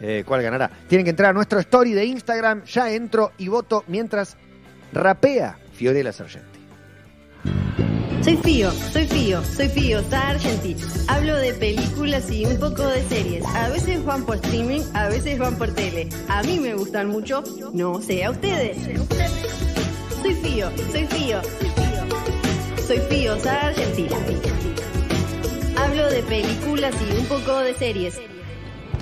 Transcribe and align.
eh, 0.00 0.24
cuál 0.26 0.42
ganará. 0.42 0.70
Tienen 0.88 1.04
que 1.04 1.10
entrar 1.10 1.30
a 1.30 1.32
nuestro 1.32 1.58
story 1.60 1.92
de 1.92 2.04
Instagram, 2.04 2.64
ya 2.64 2.90
entro 2.90 3.32
y 3.38 3.48
voto 3.48 3.84
mientras 3.86 4.36
rapea 4.92 5.58
Fiorella 5.72 6.12
Sargenti. 6.12 6.56
Soy 8.22 8.36
Fío, 8.38 8.72
soy 8.72 9.06
Fío, 9.06 9.44
soy 9.44 9.68
Fío, 9.68 10.02
Sargenti. 10.10 10.76
Hablo 11.06 11.36
de 11.36 11.54
películas 11.54 12.28
y 12.28 12.44
un 12.44 12.58
poco 12.58 12.84
de 12.88 13.02
series. 13.04 13.44
A 13.44 13.68
veces 13.68 14.04
van 14.04 14.24
por 14.24 14.36
streaming, 14.36 14.80
a 14.94 15.08
veces 15.08 15.38
van 15.38 15.56
por 15.56 15.72
tele. 15.72 16.08
A 16.28 16.42
mí 16.42 16.58
me 16.58 16.74
gustan 16.74 17.06
mucho, 17.06 17.44
no 17.72 18.02
sé 18.02 18.24
a 18.24 18.32
ustedes. 18.32 18.78
Soy 20.22 20.34
Fío, 20.34 20.70
soy 20.90 21.06
Fío, 21.06 21.40
soy 22.84 22.98
Fío, 23.08 23.38
Sargenti. 23.38 24.08
Hablo 25.76 26.10
de 26.10 26.22
películas 26.24 26.94
y 27.08 27.18
un 27.18 27.26
poco 27.26 27.58
de 27.60 27.74
series. 27.74 28.20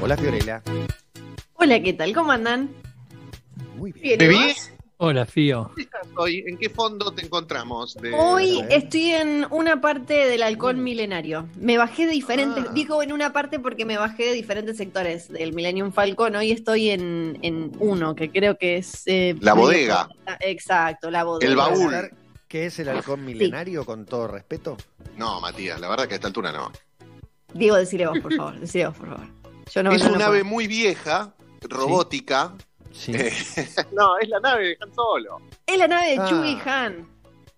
Hola 0.02 0.16
Fiorella. 0.16 0.62
Hola, 1.54 1.80
¿qué 1.82 1.92
tal? 1.92 2.12
¿Cómo 2.14 2.32
andan? 2.32 2.71
Muy 3.76 3.93
bien. 3.93 4.18
Bien, 4.18 4.18
¿Bebí? 4.18 4.53
Hola, 4.98 5.26
Fío. 5.26 5.64
¿Dónde 5.68 5.82
estás 5.82 6.07
hoy? 6.17 6.44
¿En 6.46 6.57
qué 6.57 6.70
fondo 6.70 7.12
te 7.12 7.25
encontramos? 7.25 7.94
De- 7.94 8.12
Hoy 8.14 8.61
ver. 8.62 8.72
estoy 8.84 9.11
en 9.11 9.46
una 9.50 9.80
parte 9.80 10.14
del 10.14 10.43
halcón 10.43 10.82
milenario. 10.84 11.48
Me 11.58 11.79
bajé 11.79 12.07
de 12.07 12.12
diferentes, 12.12 12.64
Ah. 12.68 12.72
digo 12.75 13.03
en 13.03 13.12
una 13.12 13.32
parte 13.32 13.58
porque 13.58 13.84
me 13.84 13.96
bajé 13.98 14.25
de 14.26 14.32
diferentes 14.32 14.76
sectores 14.76 15.29
del 15.32 15.53
Millennium 15.53 15.93
Falcon. 15.93 16.36
Hoy 16.36 16.53
estoy 16.53 16.90
en, 16.90 17.39
en 17.42 17.72
uno, 17.81 18.14
que 18.14 18.31
creo 18.31 18.56
que 18.56 18.76
es... 18.76 19.03
eh, 19.06 19.34
La 19.40 19.54
medio- 19.54 19.67
bodega. 19.67 20.08
Exacto, 20.40 21.11
la 21.11 21.25
bodega. 21.25 21.50
El 21.50 21.56
baúl. 21.56 21.75
¿Puedes 21.76 21.92
explicar 22.04 22.25
¿Qué 22.48 22.67
es 22.67 22.79
el 22.79 22.89
halcón 22.89 23.25
milenario, 23.25 23.84
con 23.84 24.06
todo 24.06 24.29
respeto? 24.29 24.76
No, 25.17 25.40
Matías, 25.40 25.81
la 25.81 25.89
verdad 25.89 26.06
que 26.06 26.14
a 26.14 26.17
esta 26.17 26.29
altura 26.29 26.53
no. 26.53 26.70
Diego, 27.53 27.75
decile 27.76 28.06
vos, 28.06 28.18
por 28.20 28.32
favor. 28.34 28.61
Decile 28.61 28.86
vos, 28.86 28.96
por 28.96 29.08
favor. 29.08 29.26
Yo 29.73 29.82
no, 29.82 29.93
es 29.93 30.03
no 30.03 30.11
una 30.11 30.18
nave 30.18 30.41
puedo. 30.41 30.45
muy 30.54 30.67
vieja, 30.67 31.35
robótica. 31.63 32.53
Sí. 32.92 33.12
Eh, 33.14 33.33
no, 33.92 34.19
es 34.19 34.28
la 34.28 34.41
nave 34.41 34.69
de 34.69 34.77
Han 34.81 34.95
Solo. 34.95 35.39
Es 35.67 35.79
la 35.79 35.89
nave 35.89 36.11
de 36.11 36.19
Ah. 36.19 36.27
Chewie 36.29 36.59
Han. 36.65 37.09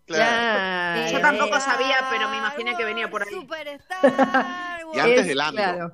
Claro. 0.06 1.10
Yo 1.12 1.20
tampoco 1.20 1.58
sabía, 1.60 1.96
pero 2.10 2.28
me 2.28 2.38
imaginé 2.38 2.76
que 2.76 2.84
venía 2.84 3.10
por 3.10 3.22
ahí. 3.22 3.28
Y 4.94 4.98
antes 5.00 5.20
Es- 5.20 5.26
del 5.26 5.36
Lando. 5.38 5.56
Claro. 5.62 5.92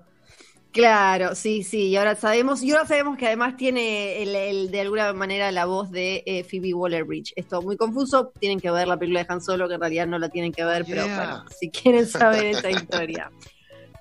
Claro, 0.71 1.35
sí, 1.35 1.63
sí, 1.65 1.89
y 1.89 1.97
ahora 1.99 2.15
sabemos, 2.15 2.63
y 2.63 2.73
ahora 2.73 2.87
sabemos 2.87 3.19
que 3.19 3.27
además 3.27 3.59
tiene 3.59 4.23
el, 4.23 4.35
el- 4.35 4.71
de 4.71 4.81
alguna 4.81 5.13
manera 5.13 5.53
la 5.53 5.67
voz 5.67 5.91
de 5.91 6.23
eh, 6.25 6.45
Phoebe 6.45 6.73
Waller-Bridge. 6.73 7.35
Esto 7.37 7.61
muy 7.61 7.77
confuso, 7.77 8.33
tienen 8.41 8.59
que 8.59 8.71
ver 8.71 8.89
la 8.89 8.97
película 8.99 9.23
de 9.23 9.27
Han 9.31 9.43
Solo, 9.43 9.69
que 9.69 9.75
en 9.75 9.81
realidad 9.81 10.07
no 10.07 10.19
la 10.19 10.31
tienen 10.31 10.51
que 10.51 10.65
ver, 10.65 10.87
pero 10.89 11.03
bueno, 11.03 11.45
si 11.59 11.69
quieren 11.71 12.07
saber 12.07 12.47
esa 12.47 12.71
historia. 12.71 13.31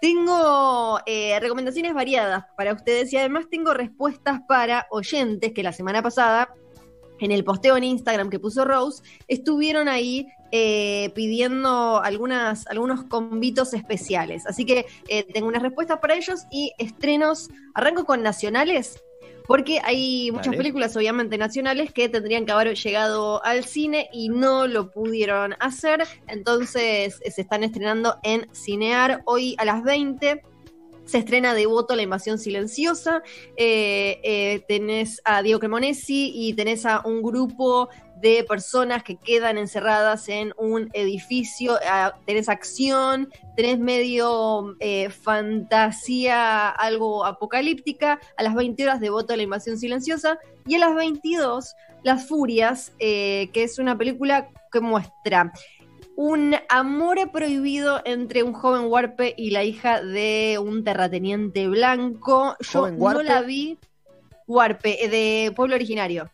Tengo 0.02 1.00
eh, 1.06 1.40
recomendaciones 1.40 1.94
variadas 1.94 2.46
para 2.58 2.74
ustedes 2.74 3.14
y 3.14 3.18
además 3.18 3.46
tengo 3.52 3.74
respuestas 3.74 4.42
para 4.48 4.88
oyentes 4.90 5.54
que 5.54 5.64
la 5.64 5.72
semana 5.72 6.02
pasada 6.02 6.54
en 7.22 7.32
el 7.32 7.44
posteo 7.44 7.78
en 7.78 7.84
Instagram 7.84 8.30
que 8.30 8.40
puso 8.40 8.66
Rose, 8.66 9.04
estuvieron 9.28 9.88
ahí 9.88 10.28
eh, 10.52 11.12
pidiendo 11.16 12.02
algunos 12.02 13.04
convitos 13.08 13.74
especiales. 13.74 14.46
Así 14.48 14.66
que 14.66 14.88
eh, 15.08 15.24
tengo 15.32 15.48
unas 15.48 15.62
respuestas 15.62 16.00
para 16.00 16.16
ellos 16.16 16.42
y 16.52 16.74
estrenos. 16.80 17.50
Arranco 17.76 18.06
con 18.06 18.24
nacionales, 18.24 19.02
porque 19.52 19.82
hay 19.84 20.32
muchas 20.32 20.46
Dale. 20.46 20.58
películas, 20.60 20.96
obviamente, 20.96 21.38
nacionales 21.38 21.92
que 21.92 22.08
tendrían 22.08 22.46
que 22.46 22.54
haber 22.54 22.74
llegado 22.74 23.44
al 23.44 23.66
cine 23.66 24.08
y 24.14 24.30
no 24.30 24.66
lo 24.66 24.92
pudieron 24.92 25.58
hacer. 25.60 26.08
Entonces 26.30 27.20
eh, 27.22 27.32
se 27.32 27.42
están 27.42 27.66
estrenando 27.66 28.16
en 28.24 28.48
Cinear 28.54 29.24
hoy 29.26 29.56
a 29.58 29.66
las 29.66 29.84
20. 29.84 30.42
Se 31.06 31.18
estrena 31.18 31.54
Devoto, 31.54 31.96
la 31.96 32.04
invasión 32.04 32.38
silenciosa. 32.38 33.24
Eh, 33.58 34.20
eh, 34.24 34.64
tenés 34.68 35.22
a 35.26 35.42
Diego 35.42 35.60
Cremonesi 35.60 36.32
y 36.34 36.54
tenés 36.54 36.86
a 36.86 37.02
un 37.06 37.22
grupo 37.22 37.90
de 38.22 38.44
personas 38.44 39.04
que 39.04 39.18
quedan 39.18 39.58
encerradas 39.58 40.30
en 40.30 40.54
un 40.58 40.90
edificio. 40.94 41.78
Tenés 42.26 42.50
acción, 42.50 43.30
tenés 43.56 43.80
medio 43.80 44.76
eh, 44.80 45.10
fantasía, 45.10 46.70
algo 46.70 47.26
apocalíptica. 47.26 48.20
A 48.38 48.44
las 48.44 48.54
20 48.54 48.84
horas 48.84 49.00
Devoto, 49.02 49.36
la 49.36 49.44
invasión 49.44 49.78
silenciosa. 49.78 50.38
Y 50.68 50.76
a 50.76 50.80
las 50.80 50.96
22, 50.96 51.76
Las 52.04 52.28
Furias, 52.28 52.94
eh, 53.00 53.50
que 53.54 53.64
es 53.64 53.80
una 53.80 53.98
película 53.98 54.50
que 54.72 54.80
muestra 54.80 55.52
un 56.16 56.56
amor 56.70 57.32
prohibido 57.32 58.02
entre 58.06 58.44
un 58.44 58.54
joven 58.54 58.86
huarpe 58.92 59.34
y 59.38 59.52
la 59.52 59.64
hija 59.64 60.02
de 60.02 60.60
un 60.62 60.84
terrateniente 60.84 61.68
blanco. 61.68 62.56
Yo 62.60 62.82
¿Joven 62.82 63.00
no 63.00 63.24
la 63.24 63.42
vi. 63.42 63.78
Huarpe, 64.48 65.06
eh, 65.06 65.10
de 65.10 65.52
pueblo 65.56 65.76
originario. 65.76 66.30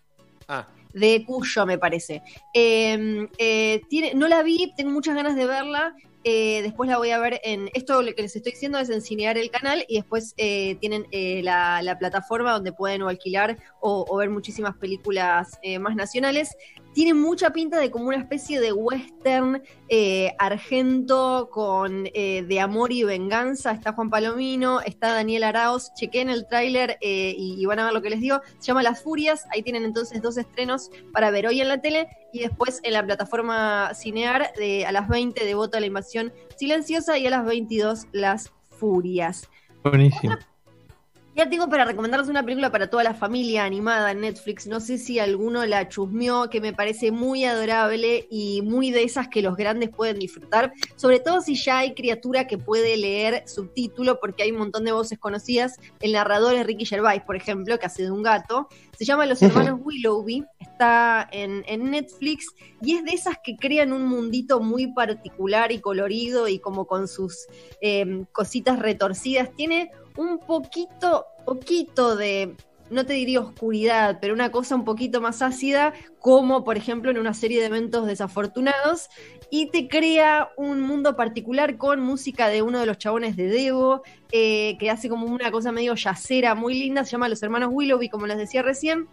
Ah, 0.48 0.68
De 0.94 1.24
Cuyo, 1.26 1.66
me 1.66 1.78
parece. 1.78 2.24
Eh, 2.54 3.28
eh, 3.38 3.82
tiene, 3.90 4.14
no 4.16 4.28
la 4.28 4.42
vi, 4.42 4.74
tengo 4.76 4.92
muchas 4.92 5.16
ganas 5.16 5.36
de 5.36 5.46
verla. 5.46 5.94
eh, 6.24 6.62
después 6.64 6.90
la 6.90 6.98
voy 6.98 7.12
a 7.12 7.20
ver 7.20 7.40
en. 7.44 7.70
Esto 7.74 8.02
lo 8.02 8.14
que 8.16 8.24
les 8.24 8.36
estoy 8.36 8.52
diciendo 8.54 8.80
es 8.80 8.90
enseñar 8.90 9.38
el 9.38 9.50
canal 9.52 9.86
y 9.88 9.96
después 9.98 10.34
eh, 10.38 10.76
tienen 10.82 11.06
eh, 11.12 11.42
la, 11.44 11.82
la 11.84 11.98
plataforma 12.00 12.52
donde 12.52 12.74
pueden 12.74 13.02
o 13.04 13.08
alquilar 13.10 13.58
o, 13.82 14.06
o 14.10 14.18
ver 14.18 14.30
muchísimas 14.30 14.76
películas 14.76 15.58
más 15.80 15.96
nacionales. 15.96 16.50
Tiene 16.98 17.14
mucha 17.14 17.52
pinta 17.52 17.78
de 17.78 17.92
como 17.92 18.08
una 18.08 18.18
especie 18.18 18.60
de 18.60 18.74
western 18.74 19.62
eh, 19.88 20.34
argento 20.40 21.48
con 21.52 22.10
eh, 22.12 22.42
de 22.42 22.60
amor 22.60 22.92
y 22.92 23.04
venganza. 23.04 23.70
Está 23.70 23.94
Juan 23.94 24.10
Palomino, 24.10 24.82
está 24.82 25.14
Daniel 25.14 25.44
Arauz. 25.44 25.92
Chequen 25.94 26.28
el 26.28 26.48
tráiler 26.48 26.98
eh, 27.02 27.36
y, 27.38 27.62
y 27.62 27.66
van 27.68 27.78
a 27.78 27.86
ver 27.86 27.94
lo 27.94 28.02
que 28.02 28.10
les 28.10 28.20
digo. 28.20 28.42
Se 28.58 28.66
llama 28.66 28.82
Las 28.82 29.04
Furias. 29.04 29.46
Ahí 29.52 29.62
tienen 29.62 29.86
entonces 29.86 30.24
dos 30.24 30.40
estrenos 30.40 30.90
para 31.14 31.30
ver 31.30 31.46
hoy 31.46 31.62
en 31.62 31.68
la 31.68 31.80
tele 31.80 32.08
y 32.34 32.40
después 32.40 32.80
en 32.82 32.94
la 32.94 33.06
plataforma 33.06 33.92
Cinear 33.94 34.52
de, 34.58 34.88
a 34.88 34.92
las 34.92 35.08
20 35.08 35.46
de 35.46 35.54
Voto 35.54 35.78
a 35.78 35.80
la 35.80 35.86
Invasión 35.86 36.34
Silenciosa 36.56 37.20
y 37.20 37.28
a 37.28 37.30
las 37.30 37.46
22 37.46 38.08
Las 38.12 38.52
Furias. 38.72 39.48
Buenísimo. 39.84 40.36
Ya 41.38 41.48
tengo 41.48 41.70
para 41.70 41.86
recomendarles 41.86 42.30
una 42.30 42.42
película 42.42 42.72
para 42.72 42.90
toda 42.90 43.04
la 43.04 43.14
familia 43.14 43.64
animada 43.64 44.10
en 44.10 44.22
Netflix. 44.22 44.66
No 44.66 44.80
sé 44.80 44.98
si 44.98 45.20
alguno 45.20 45.64
la 45.68 45.88
chusmeó, 45.88 46.50
que 46.50 46.60
me 46.60 46.74
parece 46.74 47.12
muy 47.12 47.46
adorable 47.46 48.26
y 48.32 48.64
muy 48.64 48.90
de 48.90 49.04
esas 49.04 49.28
que 49.28 49.44
los 49.44 49.56
grandes 49.56 49.92
pueden 49.92 50.18
disfrutar. 50.18 50.74
Sobre 50.96 51.20
todo 51.20 51.42
si 51.42 51.54
ya 51.54 51.78
hay 51.78 51.94
criatura 51.94 52.48
que 52.48 52.58
puede 52.58 52.98
leer 52.98 53.44
subtítulo, 53.48 54.20
porque 54.20 54.42
hay 54.42 54.52
un 54.52 54.58
montón 54.58 54.84
de 54.84 54.94
voces 54.94 55.20
conocidas. 55.20 55.76
El 56.00 56.14
narrador 56.14 56.56
es 56.56 56.66
Ricky 56.66 56.88
Gervais, 56.88 57.22
por 57.22 57.36
ejemplo, 57.36 57.78
que 57.78 57.86
hace 57.86 58.02
de 58.02 58.10
un 58.10 58.24
gato. 58.24 58.68
Se 58.98 59.06
llama 59.06 59.28
Los 59.28 59.40
Hermanos 59.44 59.80
Willoughby. 59.84 60.44
Está 60.60 61.30
en, 61.32 61.64
en 61.68 61.92
Netflix 61.92 62.48
y 62.82 62.96
es 62.96 63.06
de 63.06 63.12
esas 63.12 63.36
que 63.44 63.58
crean 63.58 63.94
un 63.94 64.08
mundito 64.08 64.60
muy 64.60 64.92
particular 64.92 65.72
y 65.72 65.82
colorido 65.82 66.48
y 66.48 66.58
como 66.58 66.88
con 66.88 67.08
sus 67.08 67.46
eh, 67.80 68.26
cositas 68.32 68.80
retorcidas. 68.80 69.54
Tiene 69.56 69.92
un 70.18 70.40
poquito, 70.40 71.26
poquito 71.46 72.16
de, 72.16 72.56
no 72.90 73.06
te 73.06 73.14
diría 73.14 73.40
oscuridad, 73.40 74.20
pero 74.20 74.34
una 74.34 74.52
cosa 74.52 74.76
un 74.76 74.86
poquito 74.86 75.22
más 75.22 75.42
ácida, 75.42 75.94
como 76.20 76.64
por 76.64 76.78
ejemplo 76.78 77.12
en 77.12 77.18
una 77.18 77.34
serie 77.34 77.60
de 77.60 77.68
eventos 77.68 78.06
desafortunados, 78.06 79.10
y 79.50 79.70
te 79.70 79.88
crea 79.88 80.50
un 80.58 80.82
mundo 80.82 81.16
particular 81.16 81.78
con 81.78 82.02
música 82.02 82.48
de 82.50 82.62
uno 82.62 82.80
de 82.80 82.86
los 82.86 82.98
chabones 82.98 83.36
de 83.36 83.48
Devo, 83.48 84.02
eh, 84.32 84.78
que 84.80 84.90
hace 84.90 85.10
como 85.10 85.28
una 85.28 85.52
cosa 85.52 85.72
medio 85.72 85.96
yacera 85.96 86.56
muy 86.56 86.74
linda, 86.74 87.06
se 87.06 87.12
llama 87.12 87.30
Los 87.30 87.44
Hermanos 87.44 87.70
Willoughby, 87.72 88.10
como 88.10 88.28
les 88.28 88.38
decía 88.38 88.62
recién. 88.62 89.08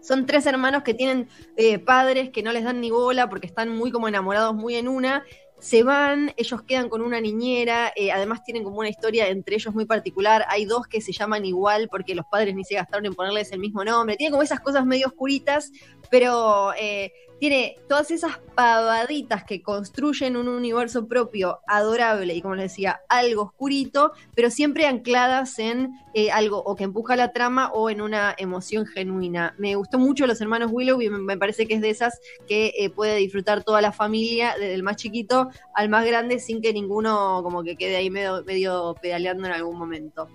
Son 0.00 0.24
tres 0.24 0.46
hermanos 0.46 0.84
que 0.84 0.94
tienen 0.94 1.28
eh, 1.56 1.80
padres 1.80 2.30
que 2.30 2.42
no 2.42 2.52
les 2.52 2.62
dan 2.62 2.80
ni 2.80 2.90
bola 2.90 3.28
porque 3.28 3.48
están 3.48 3.70
muy 3.70 3.90
como 3.90 4.06
enamorados, 4.06 4.54
muy 4.54 4.76
en 4.76 4.86
una, 4.86 5.24
se 5.58 5.82
van, 5.82 6.32
ellos 6.36 6.62
quedan 6.62 6.88
con 6.88 7.00
una 7.00 7.20
niñera, 7.20 7.92
eh, 7.96 8.12
además 8.12 8.44
tienen 8.44 8.62
como 8.62 8.78
una 8.78 8.88
historia 8.88 9.28
entre 9.28 9.56
ellos 9.56 9.74
muy 9.74 9.86
particular, 9.86 10.44
hay 10.48 10.64
dos 10.64 10.86
que 10.86 11.00
se 11.00 11.12
llaman 11.12 11.44
igual 11.44 11.88
porque 11.90 12.14
los 12.14 12.26
padres 12.26 12.54
ni 12.54 12.64
se 12.64 12.74
gastaron 12.74 13.06
en 13.06 13.14
ponerles 13.14 13.52
el 13.52 13.60
mismo 13.60 13.84
nombre, 13.84 14.16
tiene 14.16 14.30
como 14.30 14.42
esas 14.42 14.60
cosas 14.60 14.84
medio 14.84 15.06
oscuritas, 15.06 15.72
pero 16.10 16.72
eh, 16.78 17.12
tiene 17.38 17.76
todas 17.88 18.10
esas 18.10 18.38
pavaditas 18.54 19.44
que 19.44 19.62
construyen 19.62 20.36
un 20.36 20.48
universo 20.48 21.06
propio 21.06 21.60
adorable 21.66 22.34
y 22.34 22.40
como 22.40 22.54
les 22.54 22.72
decía, 22.72 23.00
algo 23.08 23.42
oscurito, 23.42 24.12
pero 24.34 24.50
siempre 24.50 24.86
ancladas 24.86 25.58
en 25.58 25.90
eh, 26.14 26.30
algo 26.30 26.62
o 26.62 26.74
que 26.76 26.84
empuja 26.84 27.16
la 27.16 27.32
trama 27.32 27.70
o 27.72 27.90
en 27.90 28.00
una 28.00 28.34
emoción 28.38 28.86
genuina. 28.86 29.54
Me 29.58 29.74
gustó 29.74 29.98
mucho 29.98 30.26
Los 30.26 30.40
Hermanos 30.40 30.70
Willow 30.72 31.00
y 31.02 31.10
me, 31.10 31.18
me 31.18 31.36
parece 31.36 31.66
que 31.66 31.74
es 31.74 31.80
de 31.80 31.90
esas 31.90 32.18
que 32.48 32.72
eh, 32.78 32.90
puede 32.90 33.16
disfrutar 33.16 33.64
toda 33.64 33.80
la 33.82 33.92
familia, 33.92 34.54
desde 34.58 34.74
el 34.74 34.82
más 34.82 34.96
chiquito 34.96 35.50
al 35.74 35.88
más 35.88 36.06
grande, 36.06 36.38
sin 36.38 36.62
que 36.62 36.72
ninguno 36.72 37.40
como 37.42 37.62
que 37.62 37.76
quede 37.76 37.96
ahí 37.96 38.10
medio, 38.10 38.42
medio 38.44 38.94
pedaleando 39.00 39.46
en 39.46 39.52
algún 39.52 39.78
momento. 39.78 40.28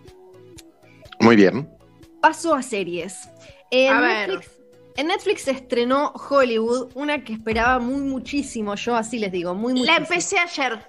Muy 1.20 1.36
bien. 1.36 1.70
Paso 2.22 2.54
a 2.54 2.62
series. 2.62 3.30
En 3.72 3.94
A 3.94 4.02
ver. 4.02 4.61
En 4.96 5.08
Netflix 5.08 5.44
se 5.44 5.52
estrenó 5.52 6.14
Hollywood, 6.30 6.92
una 6.96 7.24
que 7.24 7.34
esperaba 7.34 7.80
muy 7.80 8.02
muchísimo, 8.02 8.76
yo 8.76 8.96
así 8.96 9.20
les 9.20 9.32
digo, 9.32 9.54
muy 9.54 9.74
La 9.74 9.80
muchísimo. 9.80 9.98
empecé 9.98 10.40
ayer. 10.40 10.86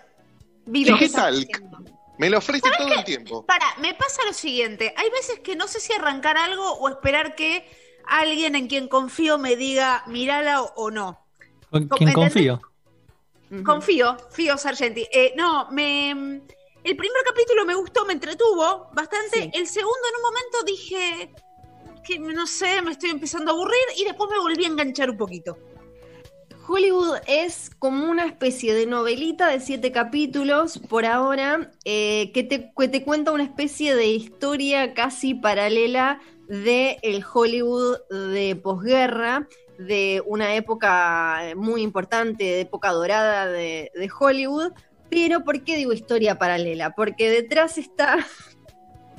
Vi. 0.66 0.86
Me 2.18 2.30
lo 2.30 2.38
ofrece 2.38 2.68
todo 2.76 2.92
el 2.92 3.04
tiempo. 3.04 3.44
Para, 3.46 3.66
me 3.78 3.94
pasa 3.94 4.22
lo 4.26 4.32
siguiente. 4.32 4.94
Hay 4.96 5.10
veces 5.10 5.40
que 5.40 5.56
no 5.56 5.66
sé 5.66 5.80
si 5.80 5.92
arrancar 5.92 6.36
algo 6.36 6.72
o 6.74 6.88
esperar 6.88 7.34
que 7.34 7.64
alguien 8.06 8.54
en 8.54 8.68
quien 8.68 8.88
confío 8.88 9.38
me 9.38 9.56
diga, 9.56 10.04
mírala 10.06 10.62
o, 10.62 10.72
o 10.76 10.90
no. 10.90 11.26
¿Con 11.70 11.88
quién 11.88 12.10
¿Entendés? 12.10 12.32
confío? 12.32 12.60
Confío, 13.64 14.16
Fío 14.30 14.56
Sargenti. 14.56 15.06
Eh, 15.12 15.34
no, 15.36 15.70
me. 15.70 16.10
El 16.10 16.96
primer 16.96 17.22
capítulo 17.24 17.64
me 17.64 17.74
gustó, 17.74 18.04
me 18.06 18.14
entretuvo 18.14 18.88
bastante. 18.92 19.42
Sí. 19.42 19.50
El 19.52 19.66
segundo, 19.66 19.98
en 20.08 20.16
un 20.16 20.22
momento 20.22 20.62
dije 20.64 21.34
que 22.02 22.18
no 22.18 22.46
sé, 22.46 22.82
me 22.82 22.92
estoy 22.92 23.10
empezando 23.10 23.50
a 23.50 23.54
aburrir 23.54 23.80
y 23.98 24.04
después 24.04 24.30
me 24.30 24.38
volví 24.38 24.64
a 24.64 24.68
enganchar 24.68 25.10
un 25.10 25.16
poquito. 25.16 25.58
Hollywood 26.66 27.16
es 27.26 27.70
como 27.78 28.08
una 28.08 28.24
especie 28.24 28.72
de 28.74 28.86
novelita 28.86 29.48
de 29.48 29.60
siete 29.60 29.90
capítulos 29.90 30.78
por 30.78 31.04
ahora, 31.04 31.72
eh, 31.84 32.30
que, 32.32 32.44
te, 32.44 32.72
que 32.76 32.88
te 32.88 33.02
cuenta 33.02 33.32
una 33.32 33.42
especie 33.42 33.94
de 33.94 34.06
historia 34.06 34.94
casi 34.94 35.34
paralela 35.34 36.20
de 36.48 36.98
el 37.02 37.24
Hollywood 37.24 37.98
de 38.10 38.56
posguerra, 38.56 39.48
de 39.78 40.22
una 40.26 40.54
época 40.54 41.40
muy 41.56 41.82
importante, 41.82 42.44
de 42.44 42.60
época 42.60 42.92
dorada 42.92 43.46
de, 43.46 43.90
de 43.94 44.10
Hollywood. 44.18 44.72
Pero 45.10 45.44
¿por 45.44 45.64
qué 45.64 45.76
digo 45.76 45.92
historia 45.92 46.38
paralela? 46.38 46.94
Porque 46.94 47.28
detrás 47.30 47.78
está... 47.78 48.18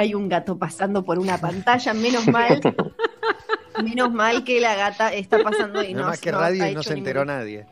Hay 0.04 0.14
un 0.16 0.28
gato 0.28 0.58
pasando 0.60 1.02
por 1.06 1.18
una 1.18 1.38
pantalla, 1.38 1.94
menos 1.94 2.28
mal. 2.28 2.60
Menos 3.84 4.12
mal 4.12 4.44
que 4.44 4.60
la 4.62 4.76
gata 4.76 5.12
está 5.14 5.42
pasando 5.42 5.82
y 5.82 5.94
No 5.96 6.04
más 6.04 6.20
que 6.22 6.32
no 6.32 6.40
radio 6.40 6.68
y 6.68 6.76
no 6.76 6.84
se 6.84 6.94
enteró 6.94 7.26
ningún- 7.26 7.38
nadie. 7.40 7.66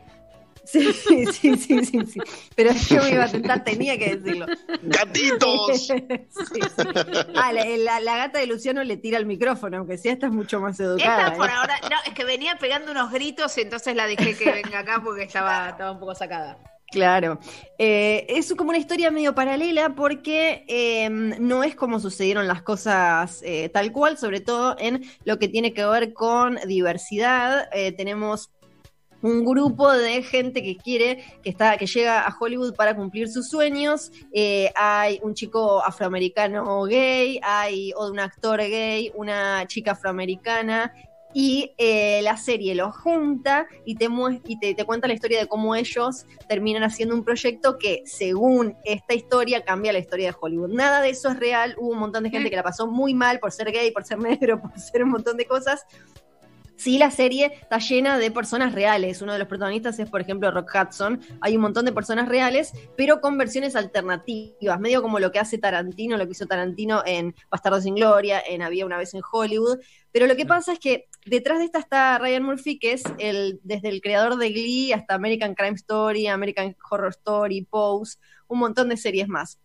Sí, 0.64 0.92
sí, 0.92 1.26
sí, 1.26 1.56
sí, 1.56 1.84
sí, 1.84 1.98
sí. 2.06 2.20
Pero 2.56 2.72
yo 2.72 3.02
me 3.02 3.10
iba 3.10 3.24
a 3.24 3.28
tentar, 3.30 3.62
tenía 3.62 3.96
que 3.98 4.16
decirlo. 4.16 4.46
¡Gatitos! 4.82 5.88
Sí, 5.88 5.94
sí. 6.08 6.88
Ah, 7.36 7.52
la, 7.52 7.64
la- 7.76 8.00
la 8.00 8.16
gata 8.16 8.38
de 8.40 8.46
Luciano 8.46 8.82
le 8.82 8.96
tira 8.96 9.18
el 9.18 9.26
micrófono, 9.26 9.76
aunque 9.78 9.98
sea 9.98 10.12
esta 10.14 10.26
es 10.26 10.32
mucho 10.32 10.58
más 10.60 10.80
educada. 10.80 11.24
Esta 11.26 11.36
por 11.36 11.50
¿eh? 11.50 11.52
ahora, 11.54 11.74
no, 11.82 11.96
es 12.06 12.14
que 12.14 12.24
venía 12.24 12.56
pegando 12.56 12.90
unos 12.92 13.12
gritos, 13.12 13.56
entonces 13.58 13.94
la 13.94 14.06
dejé 14.06 14.36
que 14.36 14.50
venga 14.50 14.78
acá 14.80 15.00
porque 15.04 15.24
estaba, 15.24 15.68
estaba 15.68 15.92
un 15.92 16.00
poco 16.00 16.14
sacada. 16.14 16.56
Claro. 16.92 17.38
Eh, 17.78 18.26
es 18.28 18.54
como 18.54 18.68
una 18.68 18.78
historia 18.78 19.10
medio 19.10 19.34
paralela 19.34 19.94
porque 19.94 20.64
eh, 20.68 21.08
no 21.08 21.64
es 21.64 21.74
como 21.74 21.98
sucedieron 21.98 22.46
las 22.46 22.60
cosas 22.60 23.40
eh, 23.42 23.70
tal 23.70 23.90
cual, 23.92 24.18
sobre 24.18 24.40
todo 24.40 24.76
en 24.78 25.02
lo 25.24 25.38
que 25.38 25.48
tiene 25.48 25.72
que 25.72 25.86
ver 25.86 26.12
con 26.12 26.58
diversidad. 26.66 27.68
Tenemos 27.96 28.50
un 29.22 29.44
grupo 29.44 29.90
de 29.90 30.22
gente 30.22 30.62
que 30.62 30.76
quiere, 30.76 31.24
que 31.42 31.48
está, 31.48 31.78
que 31.78 31.86
llega 31.86 32.26
a 32.26 32.36
Hollywood 32.38 32.74
para 32.74 32.94
cumplir 32.94 33.28
sus 33.28 33.48
sueños. 33.48 34.12
Hay 34.74 35.18
un 35.22 35.32
chico 35.32 35.82
afroamericano 35.82 36.84
gay, 36.84 37.40
hay 37.42 37.94
un 37.98 38.20
actor 38.20 38.60
gay, 38.60 39.10
una 39.14 39.66
chica 39.66 39.92
afroamericana. 39.92 40.92
Y 41.34 41.72
eh, 41.78 42.20
la 42.22 42.36
serie 42.36 42.74
los 42.74 42.96
junta 42.96 43.66
y, 43.84 43.96
te, 43.96 44.08
y 44.46 44.58
te, 44.58 44.74
te 44.74 44.84
cuenta 44.84 45.08
la 45.08 45.14
historia 45.14 45.38
de 45.38 45.46
cómo 45.46 45.74
ellos 45.74 46.26
terminan 46.48 46.82
haciendo 46.82 47.14
un 47.14 47.24
proyecto 47.24 47.78
que, 47.78 48.02
según 48.04 48.76
esta 48.84 49.14
historia, 49.14 49.64
cambia 49.64 49.92
la 49.92 49.98
historia 49.98 50.30
de 50.30 50.36
Hollywood. 50.38 50.70
Nada 50.70 51.00
de 51.00 51.10
eso 51.10 51.30
es 51.30 51.38
real. 51.38 51.74
Hubo 51.78 51.90
un 51.90 51.98
montón 51.98 52.24
de 52.24 52.30
gente 52.30 52.50
que 52.50 52.56
la 52.56 52.62
pasó 52.62 52.86
muy 52.86 53.14
mal 53.14 53.38
por 53.40 53.52
ser 53.52 53.72
gay, 53.72 53.90
por 53.90 54.04
ser 54.04 54.18
negro, 54.18 54.60
por 54.60 54.78
ser 54.78 55.04
un 55.04 55.10
montón 55.10 55.36
de 55.36 55.46
cosas. 55.46 55.84
Sí, 56.82 56.98
la 56.98 57.12
serie 57.12 57.52
está 57.60 57.78
llena 57.78 58.18
de 58.18 58.32
personas 58.32 58.74
reales. 58.74 59.22
Uno 59.22 59.32
de 59.34 59.38
los 59.38 59.46
protagonistas 59.46 60.00
es, 60.00 60.10
por 60.10 60.20
ejemplo, 60.20 60.50
Rock 60.50 60.72
Hudson. 60.74 61.20
Hay 61.40 61.54
un 61.54 61.62
montón 61.62 61.84
de 61.84 61.92
personas 61.92 62.28
reales, 62.28 62.72
pero 62.96 63.20
con 63.20 63.38
versiones 63.38 63.76
alternativas, 63.76 64.80
medio 64.80 65.00
como 65.00 65.20
lo 65.20 65.30
que 65.30 65.38
hace 65.38 65.58
Tarantino, 65.58 66.16
lo 66.16 66.24
que 66.24 66.32
hizo 66.32 66.46
Tarantino 66.46 67.04
en 67.06 67.36
Bastardo 67.52 67.80
sin 67.80 67.94
Gloria, 67.94 68.42
en 68.44 68.62
Había 68.62 68.84
una 68.84 68.98
vez 68.98 69.14
en 69.14 69.20
Hollywood. 69.30 69.78
Pero 70.10 70.26
lo 70.26 70.34
que 70.34 70.44
pasa 70.44 70.72
es 70.72 70.80
que 70.80 71.06
detrás 71.24 71.60
de 71.60 71.66
esta 71.66 71.78
está 71.78 72.18
Ryan 72.18 72.42
Murphy, 72.42 72.80
que 72.80 72.94
es 72.94 73.04
el, 73.20 73.60
desde 73.62 73.88
el 73.88 74.00
creador 74.00 74.34
de 74.36 74.50
Glee 74.50 74.92
hasta 74.92 75.14
American 75.14 75.54
Crime 75.54 75.76
Story, 75.76 76.26
American 76.26 76.76
Horror 76.90 77.10
Story, 77.10 77.62
Pose, 77.62 78.18
un 78.48 78.58
montón 78.58 78.88
de 78.88 78.96
series 78.96 79.28
más. 79.28 79.61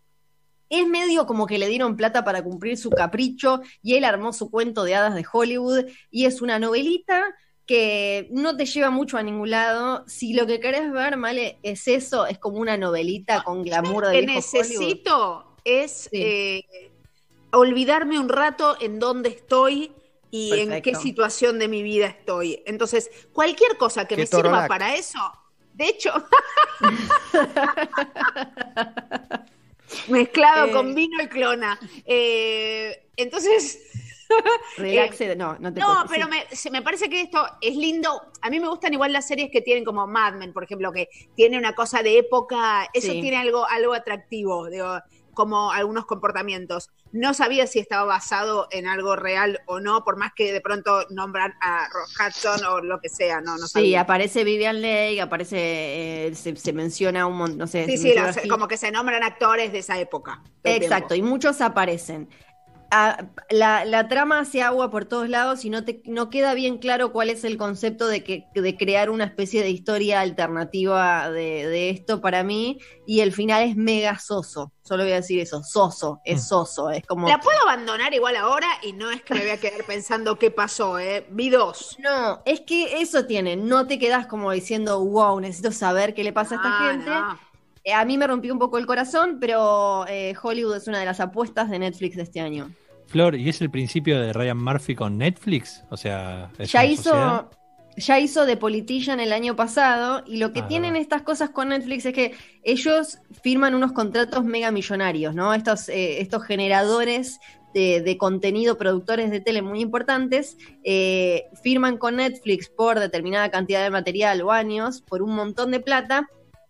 Es 0.70 0.88
medio 0.88 1.26
como 1.26 1.48
que 1.48 1.58
le 1.58 1.68
dieron 1.68 1.96
plata 1.96 2.24
para 2.24 2.44
cumplir 2.44 2.78
su 2.78 2.90
capricho 2.90 3.62
y 3.82 3.96
él 3.96 4.04
armó 4.06 4.34
su 4.34 4.50
cuento 4.52 4.84
de 4.84 4.96
hadas 4.96 5.16
de 5.16 5.26
Hollywood 5.32 5.86
y 6.12 6.26
es 6.26 6.42
una 6.42 6.60
novelita 6.60 7.24
que 7.66 8.28
no 8.32 8.56
te 8.56 8.66
lleva 8.66 8.90
mucho 8.90 9.18
a 9.18 9.24
ningún 9.24 9.50
lado. 9.50 10.04
Si 10.08 10.34
lo 10.34 10.46
que 10.48 10.60
querés 10.60 10.92
ver, 10.92 11.18
Male, 11.18 11.60
es 11.64 11.88
eso, 11.88 12.26
es 12.26 12.40
como 12.40 12.60
una 12.60 12.78
novelita 12.78 13.44
con 13.44 13.64
glamour 13.64 14.08
de 14.08 14.20
que 14.22 14.26
viejo 14.26 14.40
Hollywood. 14.40 14.68
necesito 14.68 15.56
es 15.66 16.10
Sí. 16.12 16.22
eh, 16.22 16.92
olvidarme 17.52 18.20
un 18.20 18.30
rato 18.30 18.78
en 18.80 19.00
dónde 19.00 19.30
estoy 19.30 19.92
y 20.32 20.60
en 20.60 20.82
qué 20.82 20.96
situación 20.96 21.60
de 21.60 21.68
mi 21.68 21.84
vida 21.84 22.08
estoy. 22.08 22.62
Entonces, 22.66 23.10
cualquier 23.34 23.78
cosa 23.78 24.06
que 24.06 24.16
Qué 24.16 24.22
me 24.22 24.28
sirva 24.28 24.68
para 24.68 24.96
eso, 24.96 25.20
de 25.74 25.90
hecho, 25.90 26.12
mezclado 30.08 30.68
Eh. 30.68 30.72
con 30.72 30.94
vino 30.96 31.22
y 31.22 31.28
clona. 31.28 31.80
Eh, 32.06 33.08
entonces, 33.18 33.80
Relaxe, 34.78 35.36
no, 35.36 35.58
no 35.60 35.74
te 35.74 35.80
no, 35.80 35.88
cortes, 35.88 36.12
pero 36.12 36.26
sí. 36.26 36.32
me, 36.32 36.56
se- 36.56 36.72
me 36.72 36.82
parece 36.82 37.10
que 37.10 37.22
esto 37.22 37.46
es 37.62 37.76
lindo. 37.76 38.22
A 38.42 38.50
mí 38.50 38.60
me 38.60 38.68
gustan 38.68 38.94
igual 38.94 39.14
las 39.14 39.28
series 39.28 39.50
que 39.52 39.62
tienen 39.62 39.86
como 39.86 40.06
Mad 40.08 40.34
Men, 40.34 40.54
por 40.54 40.64
ejemplo, 40.64 40.92
que 40.92 41.08
tiene 41.36 41.58
una 41.58 41.74
cosa 41.74 42.04
de 42.04 42.18
época, 42.18 42.88
eso 42.94 43.12
Sí. 43.12 43.22
tiene 43.22 43.38
algo, 43.38 43.66
algo 43.68 43.94
atractivo, 43.94 44.70
digo, 44.70 45.00
como 45.38 45.72
algunos 45.72 46.06
comportamientos. 46.08 46.90
No 47.12 47.36
sabía 47.36 47.68
si 47.68 47.78
estaba 47.80 48.04
basado 48.06 48.68
en 48.72 48.88
algo 48.88 49.16
real 49.16 49.60
o 49.68 49.80
no, 49.80 50.04
por 50.04 50.18
más 50.18 50.32
que 50.36 50.52
de 50.52 50.62
pronto 50.62 51.06
nombran 51.12 51.54
a 51.62 51.88
Rock 51.90 52.10
Hudson 52.20 52.66
o 52.66 52.80
lo 52.82 53.00
que 53.00 53.08
sea, 53.08 53.40
no, 53.40 53.52
no 53.58 53.68
Sí, 53.68 53.74
sabía. 53.74 54.02
aparece 54.02 54.44
Vivian 54.44 54.82
Leigh, 54.82 55.20
aparece, 55.20 56.28
eh, 56.28 56.36
se, 56.36 56.56
se 56.56 56.74
menciona 56.74 57.28
un 57.28 57.38
montón, 57.38 57.60
no 57.60 57.68
sé. 57.68 57.86
Sí, 57.86 57.98
sí, 57.98 58.50
como 58.50 58.68
que 58.68 58.78
se 58.78 58.92
nombran 58.92 59.24
actores 59.24 59.72
de 59.72 59.80
esa 59.80 60.00
época. 60.00 60.42
Exacto, 60.64 61.14
y 61.16 61.22
muchos 61.22 61.62
aparecen. 61.62 62.28
La, 63.50 63.84
la 63.86 64.08
trama 64.08 64.40
hace 64.40 64.62
agua 64.62 64.90
por 64.90 65.06
todos 65.06 65.28
lados 65.30 65.66
y 65.66 65.70
no, 65.70 65.84
te, 65.84 66.02
no 66.06 66.30
queda 66.30 66.54
bien 66.54 66.78
claro 66.78 67.12
cuál 67.12 67.30
es 67.30 67.44
el 67.44 67.58
concepto 67.58 68.08
de, 68.08 68.24
que, 68.24 68.46
de 68.56 68.78
crear 68.78 69.10
una 69.10 69.26
especie 69.26 69.62
de 69.62 69.70
historia 69.70 70.22
alternativa 70.22 71.30
de, 71.30 71.68
de 71.68 71.90
esto 71.90 72.22
para 72.22 72.44
mí. 72.44 72.80
Y 73.06 73.20
el 73.22 73.32
final 73.34 73.64
es 73.64 73.76
mega 73.76 74.18
soso. 74.20 74.72
Solo 74.84 75.04
voy 75.04 75.12
a 75.12 75.16
decir 75.18 75.40
eso, 75.40 75.64
soso, 75.64 76.22
es 76.24 76.38
Mm. 76.44 76.48
soso. 76.48 76.90
Es 76.90 77.06
como. 77.06 77.28
La 77.28 77.40
puedo 77.40 77.58
abandonar 77.64 78.14
igual 78.14 78.36
ahora 78.38 78.68
y 78.82 78.94
no 78.94 79.12
es 79.12 79.22
que 79.22 79.34
me 79.34 79.42
voy 79.42 79.50
a 79.50 79.58
quedar 79.60 79.84
pensando 79.86 80.40
qué 80.40 80.50
pasó, 80.52 80.98
¿eh? 80.98 81.26
Vi 81.30 81.50
dos. 81.50 81.98
No, 82.00 82.42
es 82.46 82.62
que 82.62 83.02
eso 83.02 83.26
tiene, 83.26 83.58
no 83.58 83.86
te 83.88 84.00
quedas 84.00 84.28
como 84.28 84.52
diciendo, 84.52 85.04
wow, 85.04 85.40
necesito 85.42 85.72
saber 85.74 86.14
qué 86.14 86.24
le 86.24 86.32
pasa 86.34 86.56
a 86.56 86.58
esta 86.58 86.70
Ah, 86.72 86.92
gente. 86.92 87.10
no. 87.10 87.40
Eh, 87.84 87.94
A 87.94 88.04
mí 88.06 88.18
me 88.18 88.28
rompió 88.28 88.52
un 88.52 88.60
poco 88.60 88.78
el 88.78 88.86
corazón, 88.86 89.38
pero 89.40 90.06
eh, 90.08 90.34
Hollywood 90.42 90.76
es 90.76 90.88
una 90.88 91.00
de 91.00 91.06
las 91.06 91.20
apuestas 91.22 91.70
de 91.70 91.80
Netflix 91.80 92.16
de 92.18 92.24
este 92.24 92.40
año. 92.42 92.70
Flor, 93.08 93.36
¿y 93.36 93.50
es 93.50 93.62
el 93.62 93.70
principio 93.70 94.20
de 94.20 94.34
Ryan 94.34 94.62
Murphy 94.62 94.96
con 94.96 95.18
Netflix? 95.18 95.84
O 95.90 95.98
sea, 95.98 96.52
¿es 96.60 96.72
ya 96.72 96.86
hizo, 96.86 97.04
sociedad? 97.04 97.46
ya 97.96 98.20
hizo 98.20 98.46
The 98.46 98.58
Politician 98.58 99.20
el 99.20 99.34
año 99.34 99.56
pasado 99.56 100.24
y 100.28 100.38
lo 100.38 100.54
que 100.54 100.60
Ah, 100.60 100.68
tienen 100.68 100.96
estas 100.96 101.24
cosas 101.24 101.50
con 101.50 101.70
Netflix 101.70 102.06
es 102.06 102.14
que 102.14 102.36
ellos 102.64 103.20
firman 103.42 103.74
unos 103.76 103.94
contratos 103.94 104.44
mega 104.44 104.72
millonarios, 104.72 105.34
¿no? 105.34 105.54
Estos, 105.54 105.90
eh, 105.90 106.22
estos 106.22 106.44
generadores 106.44 107.40
de, 107.74 108.02
de 108.02 108.18
contenido, 108.18 108.78
productores 108.78 109.32
de 109.32 109.40
tele 109.40 109.62
muy 109.62 109.82
importantes, 109.82 110.58
eh, 110.84 111.46
firman 111.64 111.98
con 111.98 112.18
Netflix 112.18 112.70
por 112.70 113.00
determinada 113.00 113.50
cantidad 113.52 113.84
de 113.84 113.90
material 113.90 114.42
o 114.42 114.52
años, 114.52 115.02
por 115.02 115.22
un 115.22 115.36
montón 115.36 115.72
de 115.72 115.80
plata. 115.80 116.28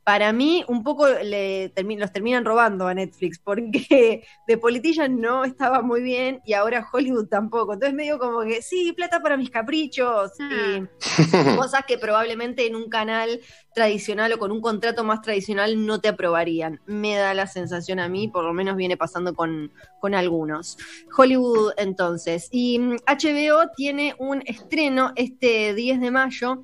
Para 0.08 0.32
mí, 0.32 0.64
un 0.70 0.84
poco 0.84 1.06
le 1.06 1.74
termi- 1.76 2.00
los 2.00 2.14
terminan 2.14 2.46
robando 2.46 2.88
a 2.88 2.94
Netflix, 2.94 3.40
porque 3.40 4.24
The 4.48 4.58
Politician 4.58 5.20
no 5.20 5.44
estaba 5.44 5.82
muy 5.82 6.02
bien 6.02 6.40
y 6.46 6.54
ahora 6.54 6.88
Hollywood 6.94 7.28
tampoco. 7.28 7.74
Entonces, 7.74 7.94
medio 7.94 8.18
como 8.18 8.40
que, 8.44 8.62
sí, 8.62 8.94
plata 8.94 9.22
para 9.22 9.36
mis 9.36 9.50
caprichos. 9.50 10.32
Ah. 10.40 10.80
Y 10.80 10.88
cosas 11.58 11.84
que 11.86 11.98
probablemente 11.98 12.66
en 12.66 12.78
un 12.78 12.88
canal 12.88 13.42
tradicional 13.76 14.32
o 14.32 14.40
con 14.40 14.54
un 14.54 14.62
contrato 14.62 15.04
más 15.04 15.22
tradicional 15.22 15.86
no 15.86 16.00
te 16.00 16.08
aprobarían. 16.08 16.80
Me 16.86 17.18
da 17.18 17.34
la 17.34 17.46
sensación 17.46 18.00
a 18.00 18.08
mí, 18.08 18.30
por 18.30 18.46
lo 18.46 18.54
menos 18.54 18.78
viene 18.78 18.96
pasando 18.96 19.34
con, 19.34 19.74
con 20.00 20.16
algunos. 20.16 20.78
Hollywood 21.18 21.74
entonces. 21.76 22.48
Y 22.50 22.80
mm, 22.80 22.96
HBO 23.06 23.72
tiene 23.76 24.16
un 24.20 24.42
estreno 24.46 25.12
este 25.18 25.74
10 25.74 26.00
de 26.00 26.12
mayo. 26.12 26.64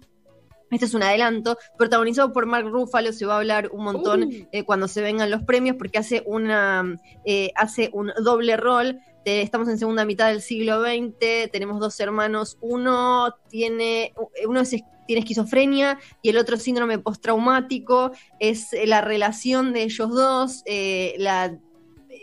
Este 0.73 0.85
es 0.85 0.93
un 0.93 1.03
adelanto, 1.03 1.57
protagonizado 1.77 2.33
por 2.33 2.45
Mark 2.45 2.67
Ruffalo, 2.67 3.13
se 3.13 3.25
va 3.25 3.35
a 3.35 3.37
hablar 3.37 3.69
un 3.71 3.83
montón 3.83 4.23
Uh. 4.23 4.47
eh, 4.51 4.63
cuando 4.63 4.87
se 4.87 5.01
vengan 5.01 5.29
los 5.31 5.43
premios, 5.43 5.75
porque 5.77 5.97
hace 5.99 6.23
una 6.25 6.99
eh, 7.25 7.51
hace 7.55 7.89
un 7.93 8.11
doble 8.23 8.57
rol. 8.57 8.99
Estamos 9.25 9.69
en 9.69 9.77
segunda 9.77 10.03
mitad 10.03 10.27
del 10.27 10.41
siglo 10.41 10.81
XX, 10.83 11.49
tenemos 11.51 11.79
dos 11.79 11.97
hermanos, 12.01 12.57
uno 12.59 13.33
tiene, 13.49 14.13
uno 14.45 14.59
es- 14.59 14.83
tiene 15.07 15.19
esquizofrenia 15.21 15.97
y 16.21 16.29
el 16.29 16.37
otro 16.37 16.57
síndrome 16.57 16.99
postraumático, 16.99 18.11
es 18.39 18.73
eh, 18.73 18.85
la 18.87 19.01
relación 19.01 19.71
de 19.73 19.83
ellos 19.83 20.09
dos, 20.09 20.63
la 21.17 21.57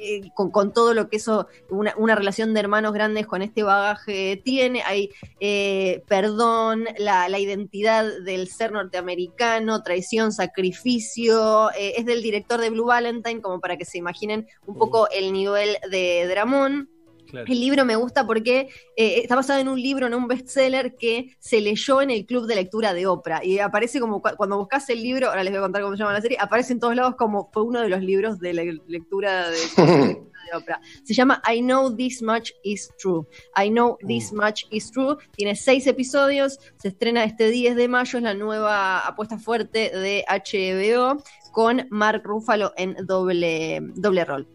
eh, 0.00 0.30
con, 0.34 0.50
con 0.50 0.72
todo 0.72 0.94
lo 0.94 1.08
que 1.08 1.18
eso, 1.18 1.46
una, 1.68 1.94
una 1.96 2.14
relación 2.14 2.54
de 2.54 2.60
hermanos 2.60 2.92
grandes 2.92 3.26
con 3.26 3.42
este 3.42 3.62
bagaje 3.62 4.40
tiene. 4.44 4.82
Hay 4.82 5.10
eh, 5.40 6.02
perdón, 6.08 6.86
la, 6.98 7.28
la 7.28 7.38
identidad 7.38 8.06
del 8.24 8.48
ser 8.48 8.72
norteamericano, 8.72 9.82
traición, 9.82 10.32
sacrificio. 10.32 11.70
eh, 11.72 11.94
es 11.96 12.06
del 12.06 12.22
director 12.22 12.60
de 12.60 12.70
Blue 12.70 12.86
Valentine, 12.86 13.40
como 13.40 13.60
para 13.60 13.76
que 13.76 13.84
se 13.84 13.98
imaginen 13.98 14.46
un 14.66 14.76
poco 14.76 15.08
el 15.10 15.32
nivel 15.32 15.76
de 15.90 16.26
Dramón. 16.28 16.88
Claro. 17.30 17.46
El 17.48 17.60
libro 17.60 17.84
me 17.84 17.96
gusta 17.96 18.26
porque 18.26 18.68
eh, 18.96 19.20
está 19.22 19.36
basado 19.36 19.60
en 19.60 19.68
un 19.68 19.80
libro, 19.80 20.06
en 20.06 20.14
un 20.14 20.26
bestseller 20.28 20.96
que 20.96 21.36
se 21.38 21.60
leyó 21.60 22.02
en 22.02 22.10
el 22.10 22.26
club 22.26 22.46
de 22.46 22.56
lectura 22.56 22.92
de 22.92 23.06
Oprah. 23.06 23.44
Y 23.44 23.58
aparece 23.60 24.00
como 24.00 24.20
cu- 24.20 24.36
cuando 24.36 24.58
buscas 24.58 24.88
el 24.90 25.02
libro, 25.02 25.28
ahora 25.28 25.44
les 25.44 25.52
voy 25.52 25.58
a 25.58 25.62
contar 25.62 25.82
cómo 25.82 25.94
se 25.94 26.00
llama 26.00 26.12
la 26.12 26.20
serie, 26.20 26.36
aparece 26.40 26.72
en 26.72 26.80
todos 26.80 26.96
lados 26.96 27.14
como 27.16 27.50
fue 27.52 27.62
uno 27.62 27.80
de 27.80 27.88
los 27.88 28.00
libros 28.02 28.40
de 28.40 28.52
la 28.54 28.62
lectura 28.88 29.48
de, 29.50 29.56
de 29.76 30.56
Oprah. 30.56 30.80
Se 31.04 31.14
llama 31.14 31.40
I 31.52 31.60
Know 31.60 31.94
This 31.94 32.22
Much 32.22 32.50
Is 32.64 32.90
True. 32.98 33.24
I 33.56 33.68
Know 33.70 33.96
This 34.06 34.32
Much 34.32 34.64
Is 34.70 34.90
True. 34.90 35.16
Tiene 35.36 35.54
seis 35.54 35.86
episodios. 35.86 36.58
Se 36.78 36.88
estrena 36.88 37.22
este 37.24 37.50
10 37.50 37.76
de 37.76 37.86
mayo. 37.88 38.18
Es 38.18 38.22
la 38.24 38.34
nueva 38.34 38.98
apuesta 39.00 39.38
fuerte 39.38 39.90
de 39.90 40.24
HBO 40.28 41.22
con 41.52 41.86
Mark 41.90 42.22
Ruffalo 42.24 42.72
en 42.76 42.96
doble, 43.06 43.78
doble 43.94 44.24
rol. 44.24 44.48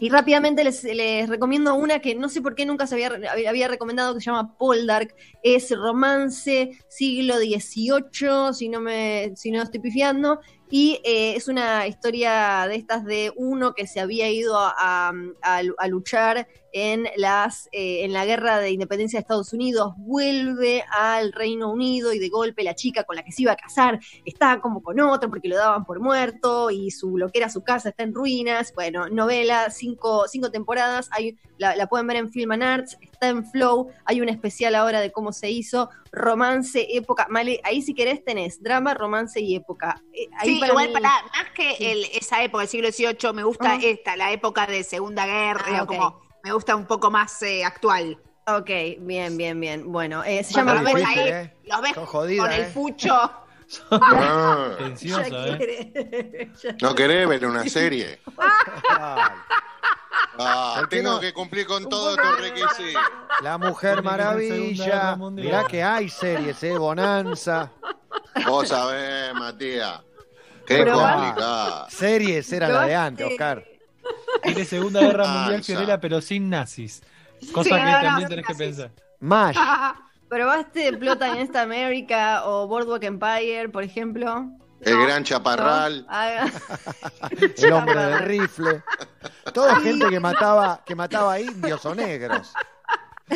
Y 0.00 0.10
rápidamente 0.10 0.62
les, 0.64 0.84
les 0.84 1.28
recomiendo 1.28 1.74
una 1.74 1.98
que 2.00 2.14
no 2.14 2.28
sé 2.28 2.40
por 2.40 2.54
qué 2.54 2.64
nunca 2.66 2.86
se 2.86 2.94
había, 2.94 3.10
había- 3.48 3.68
recomendado, 3.68 4.14
que 4.14 4.20
se 4.20 4.26
llama 4.26 4.56
Poldark. 4.56 5.14
Es 5.42 5.70
romance 5.76 6.70
siglo 6.88 7.38
XVIII, 7.38 8.54
si 8.54 8.68
no, 8.68 8.80
me, 8.80 9.32
si 9.36 9.50
no 9.50 9.62
estoy 9.62 9.80
pifiando. 9.80 10.40
Y 10.70 11.00
eh, 11.04 11.34
es 11.36 11.48
una 11.48 11.86
historia 11.86 12.66
de 12.68 12.76
estas 12.76 13.04
de 13.04 13.32
uno 13.36 13.72
que 13.74 13.86
se 13.86 14.00
había 14.00 14.30
ido 14.30 14.56
a 14.58 15.12
luchar 15.88 16.46
en, 16.72 17.08
las, 17.16 17.68
eh, 17.72 18.04
en 18.04 18.12
la 18.12 18.24
guerra 18.26 18.58
de 18.60 18.70
independencia 18.70 19.18
de 19.18 19.22
Estados 19.22 19.52
Unidos, 19.52 19.94
vuelve 19.96 20.84
al 20.90 21.32
Reino 21.32 21.70
Unido 21.70 22.12
y 22.12 22.18
de 22.18 22.28
golpe 22.28 22.62
la 22.62 22.74
chica 22.74 23.04
con 23.04 23.16
la 23.16 23.22
que 23.22 23.32
se 23.32 23.42
iba 23.42 23.52
a 23.52 23.56
casar 23.56 23.98
está 24.24 24.60
como 24.60 24.82
con 24.82 25.00
otro 25.00 25.30
porque 25.30 25.48
lo 25.48 25.56
daban 25.56 25.84
por 25.84 26.00
muerto 26.00 26.70
y 26.70 26.90
su, 26.90 27.16
lo 27.16 27.30
que 27.30 27.38
era 27.38 27.48
su 27.48 27.62
casa 27.62 27.88
está 27.90 28.02
en 28.02 28.14
ruinas. 28.14 28.72
Bueno, 28.74 29.08
novela, 29.08 29.70
cinco, 29.70 30.26
cinco 30.28 30.50
temporadas, 30.50 31.08
hay, 31.12 31.36
la, 31.56 31.74
la 31.76 31.86
pueden 31.86 32.06
ver 32.06 32.18
en 32.18 32.30
Film 32.30 32.52
and 32.52 32.62
Arts, 32.62 32.96
está 33.00 33.28
en 33.28 33.44
Flow, 33.46 33.90
hay 34.04 34.20
un 34.20 34.28
especial 34.28 34.74
ahora 34.74 35.00
de 35.00 35.10
cómo 35.10 35.32
se 35.32 35.50
hizo, 35.50 35.88
romance, 36.12 36.86
época, 36.96 37.26
Male, 37.30 37.60
ahí 37.64 37.82
si 37.82 37.94
querés 37.94 38.24
tenés 38.24 38.62
drama, 38.62 38.94
romance 38.94 39.40
y 39.40 39.54
época. 39.56 40.02
Eh, 40.12 40.26
ahí 40.38 40.54
Sí, 40.54 40.60
para 40.60 40.72
igual 40.72 40.88
mí- 40.88 40.92
para 40.94 41.08
más 41.08 41.50
que 41.54 41.74
Sí. 41.76 41.84
el- 41.86 42.04
esa 42.14 42.42
época 42.42 42.60
del 42.62 42.68
siglo 42.68 42.88
XVIII, 42.92 43.32
me 43.32 43.42
gusta 43.44 43.76
esta, 43.76 44.16
la 44.16 44.32
época 44.32 44.66
de 44.66 44.84
Segunda 44.84 45.26
Guerra, 45.26 45.80
Ah, 45.80 45.86
como 45.86 46.20
me 46.48 46.54
gusta 46.54 46.74
un 46.74 46.86
poco 46.86 47.10
más 47.10 47.42
eh, 47.42 47.62
actual. 47.62 48.16
Ok, 48.46 48.70
bien, 49.00 49.36
bien, 49.36 49.60
bien. 49.60 49.92
Bueno, 49.92 50.24
eh, 50.24 50.42
se 50.42 50.54
llama 50.54 50.74
lo 50.74 50.82
ves 50.82 50.94
difícil, 50.94 51.18
ahí, 51.20 51.28
¿eh? 51.28 51.54
los 51.64 51.82
ves 51.82 51.92
con 51.94 52.30
el 52.52 52.60
¿eh? 52.62 52.70
fucho. 52.72 53.32
Ah, 53.90 54.70
Ya 54.98 55.20
¿eh? 55.26 55.56
quiere. 55.58 56.52
Ya- 56.62 56.74
no 56.80 56.94
querés 56.94 57.28
ver 57.28 57.44
una 57.44 57.64
serie. 57.68 58.18
Ah, 60.40 60.76
¿Por 60.78 60.88
qué 60.88 60.96
tengo 60.98 61.14
no? 61.14 61.20
que 61.20 61.32
cumplir 61.34 61.66
con 61.66 61.82
estos 61.82 62.16
de- 62.16 62.22
requisitos. 62.36 63.02
La 63.42 63.58
Mujer 63.58 64.02
Maravilla. 64.04 65.16
Mirá 65.16 65.64
que 65.64 65.82
hay 65.82 66.08
series, 66.08 66.62
¿eh? 66.62 66.78
Bonanza. 66.78 67.72
Vos 68.46 68.68
sabés, 68.68 69.34
Matías. 69.34 70.00
Qué 70.64 70.78
complicado. 70.86 71.86
Series 71.90 72.52
era 72.52 72.68
la 72.68 72.82
de 72.86 72.94
antes, 72.94 73.26
Oscar. 73.26 73.64
Tiene 74.54 74.64
Segunda 74.64 75.00
Guerra 75.00 75.24
Ah, 75.26 75.40
Mundial. 75.42 75.64
Fiorella, 75.64 76.00
pero 76.00 76.20
sin 76.20 76.48
nazis. 76.50 77.02
Cosa 77.52 77.64
Sí, 77.64 77.70
que 77.70 77.76
no, 77.76 77.84
no, 77.86 77.92
también 77.92 78.18
sin 78.18 78.28
tenés 78.28 78.46
que 78.46 78.52
nazis. 78.52 78.66
pensar. 78.66 78.90
Mash. 79.20 79.56
¿Probaste 80.28 80.92
Plot 80.98 81.22
Against 81.22 81.56
America 81.56 82.42
o 82.44 82.66
Boardwalk 82.66 83.02
Empire, 83.04 83.68
por 83.70 83.82
ejemplo? 83.82 84.46
El 84.82 84.94
No. 84.96 85.02
gran 85.06 85.24
chaparral. 85.24 86.06
Ah, 86.10 86.46
El 87.56 87.72
hombre 87.72 87.98
del 88.00 88.18
rifle. 88.20 88.82
Toda 89.54 89.76
gente 89.80 90.08
que 90.08 90.20
mataba, 90.20 90.82
que 90.84 90.94
mataba 90.94 91.40
indios 91.40 91.84
o 91.86 91.94
negros. 91.94 92.52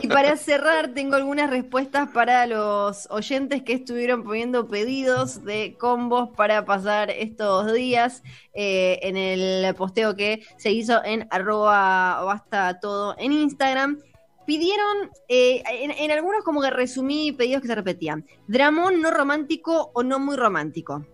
Y 0.00 0.06
para 0.06 0.36
cerrar, 0.36 0.94
tengo 0.94 1.16
algunas 1.16 1.50
respuestas 1.50 2.10
para 2.10 2.46
los 2.46 3.08
oyentes 3.10 3.62
que 3.62 3.72
estuvieron 3.72 4.22
poniendo 4.22 4.68
pedidos 4.68 5.44
de 5.44 5.76
combos 5.80 6.30
para 6.36 6.64
pasar 6.64 7.10
estos 7.10 7.72
días 7.72 8.22
eh, 8.54 9.00
en 9.02 9.16
el 9.16 9.74
posteo 9.74 10.14
que 10.14 10.44
se 10.58 10.70
hizo 10.70 11.04
en 11.04 11.26
arroba 11.30 12.22
basta 12.24 12.78
todo 12.78 13.16
en 13.18 13.32
Instagram. 13.32 13.98
Pidieron, 14.46 15.10
eh, 15.28 15.62
en, 15.68 15.90
en 15.90 16.10
algunos 16.12 16.44
como 16.44 16.60
que 16.60 16.70
resumí 16.70 17.32
pedidos 17.32 17.62
que 17.62 17.68
se 17.68 17.74
repetían, 17.74 18.24
dramón 18.46 19.00
no 19.00 19.10
romántico 19.10 19.90
o 19.92 20.02
no 20.02 20.18
muy 20.20 20.36
romántico. 20.36 21.04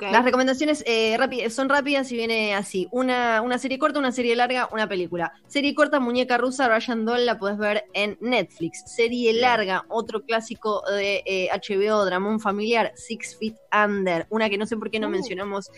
Las 0.00 0.24
recomendaciones 0.24 0.82
eh, 0.86 1.16
son 1.50 1.68
rápidas 1.68 2.10
y 2.10 2.16
viene 2.16 2.54
así. 2.54 2.88
Una, 2.90 3.40
una 3.42 3.56
serie 3.58 3.78
corta, 3.78 3.98
una 3.98 4.10
serie 4.12 4.34
larga, 4.34 4.68
una 4.72 4.88
película. 4.88 5.32
Serie 5.46 5.74
corta, 5.74 6.00
Muñeca 6.00 6.38
Rusa, 6.38 6.68
Ryan 6.68 7.04
Doll, 7.04 7.24
la 7.24 7.38
puedes 7.38 7.56
ver 7.56 7.84
en 7.94 8.18
Netflix. 8.20 8.82
Serie 8.86 9.32
larga, 9.32 9.84
otro 9.88 10.22
clásico 10.24 10.82
de 10.90 11.22
eh, 11.24 11.48
HBO, 11.52 12.04
Dramón 12.04 12.40
Familiar, 12.40 12.92
Six 12.96 13.36
Feet 13.38 13.54
Under. 13.72 14.26
Una 14.30 14.50
que 14.50 14.58
no 14.58 14.66
sé 14.66 14.76
por 14.76 14.90
qué 14.90 14.98
no 14.98 15.06
Uh. 15.06 15.10
mencionamos 15.10 15.70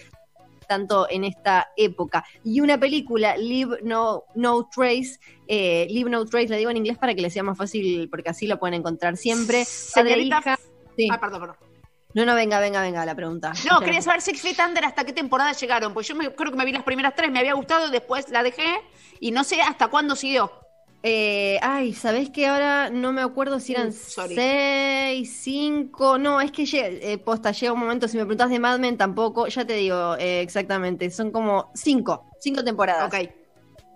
tanto 0.67 1.07
en 1.11 1.25
esta 1.25 1.69
época. 1.77 2.25
Y 2.45 2.61
una 2.61 2.79
película, 2.79 3.37
Leave 3.37 3.79
No, 3.83 4.25
no 4.35 4.69
Trace. 4.75 5.19
eh, 5.47 5.87
Leave 5.91 6.11
No 6.11 6.25
Trace, 6.27 6.49
la 6.49 6.57
digo 6.57 6.71
en 6.71 6.77
inglés 6.79 6.99
para 6.99 7.15
que 7.15 7.23
les 7.23 7.33
sea 7.33 7.43
más 7.43 7.57
fácil, 7.57 8.09
porque 8.11 8.31
así 8.31 8.47
la 8.47 8.59
pueden 8.59 8.75
encontrar 8.75 9.17
siempre. 9.17 9.65
Padre, 9.95 10.11
Señorita- 10.15 10.38
hija. 10.41 10.59
Sí. 10.97 11.09
Ah, 11.11 11.21
perdón, 11.21 11.41
perdón. 11.41 11.57
No, 12.18 12.25
no, 12.25 12.34
venga, 12.34 12.58
venga, 12.58 12.82
venga, 12.82 13.06
la 13.06 13.14
pregunta. 13.14 13.52
No, 13.70 13.78
quería 13.78 14.02
saber 14.02 14.20
Six 14.22 14.40
Feet 14.42 14.56
Under 14.66 14.84
hasta 14.84 15.04
qué 15.04 15.12
temporada 15.12 15.52
llegaron, 15.52 15.94
pues 15.94 16.08
yo 16.08 16.16
me- 16.16 16.34
creo 16.34 16.50
que 16.50 16.56
me 16.56 16.64
vi 16.64 16.72
las 16.72 16.82
primeras 16.82 17.14
tres, 17.14 17.30
me 17.30 17.38
había 17.38 17.54
gustado, 17.54 17.90
después 17.90 18.28
la 18.30 18.42
dejé 18.42 18.80
y 19.20 19.30
no 19.30 19.44
sé 19.44 19.62
hasta 19.62 19.87
cuándo 19.87 20.16
siguió. 20.16 20.50
Eh, 21.04 21.60
ay, 21.62 21.94
¿sabés 21.94 22.28
que 22.30 22.48
ahora 22.48 22.90
no 22.90 23.12
me 23.12 23.22
acuerdo 23.22 23.60
si 23.60 23.72
eran 23.72 23.90
Uh, 23.90 23.92
sorry. 23.92 24.34
seis, 24.34 25.40
cinco? 25.42 26.18
No, 26.18 26.40
es 26.40 26.50
que 26.50 26.64
eh, 26.72 27.18
posta, 27.18 27.52
llega 27.52 27.72
un 27.72 27.78
momento, 27.78 28.08
si 28.08 28.16
me 28.16 28.25
preguntás 28.25 28.50
de 28.50 28.58
Mad 28.58 28.80
Men 28.80 28.96
tampoco, 28.96 29.46
ya 29.46 29.64
te 29.64 29.75
digo 29.75 30.16
eh, 30.18 30.40
exactamente, 30.40 31.08
son 31.12 31.30
como 31.30 31.70
cinco, 31.72 32.25
cinco 32.40 32.64
temporadas. 32.64 33.06
Ok. 33.06 33.30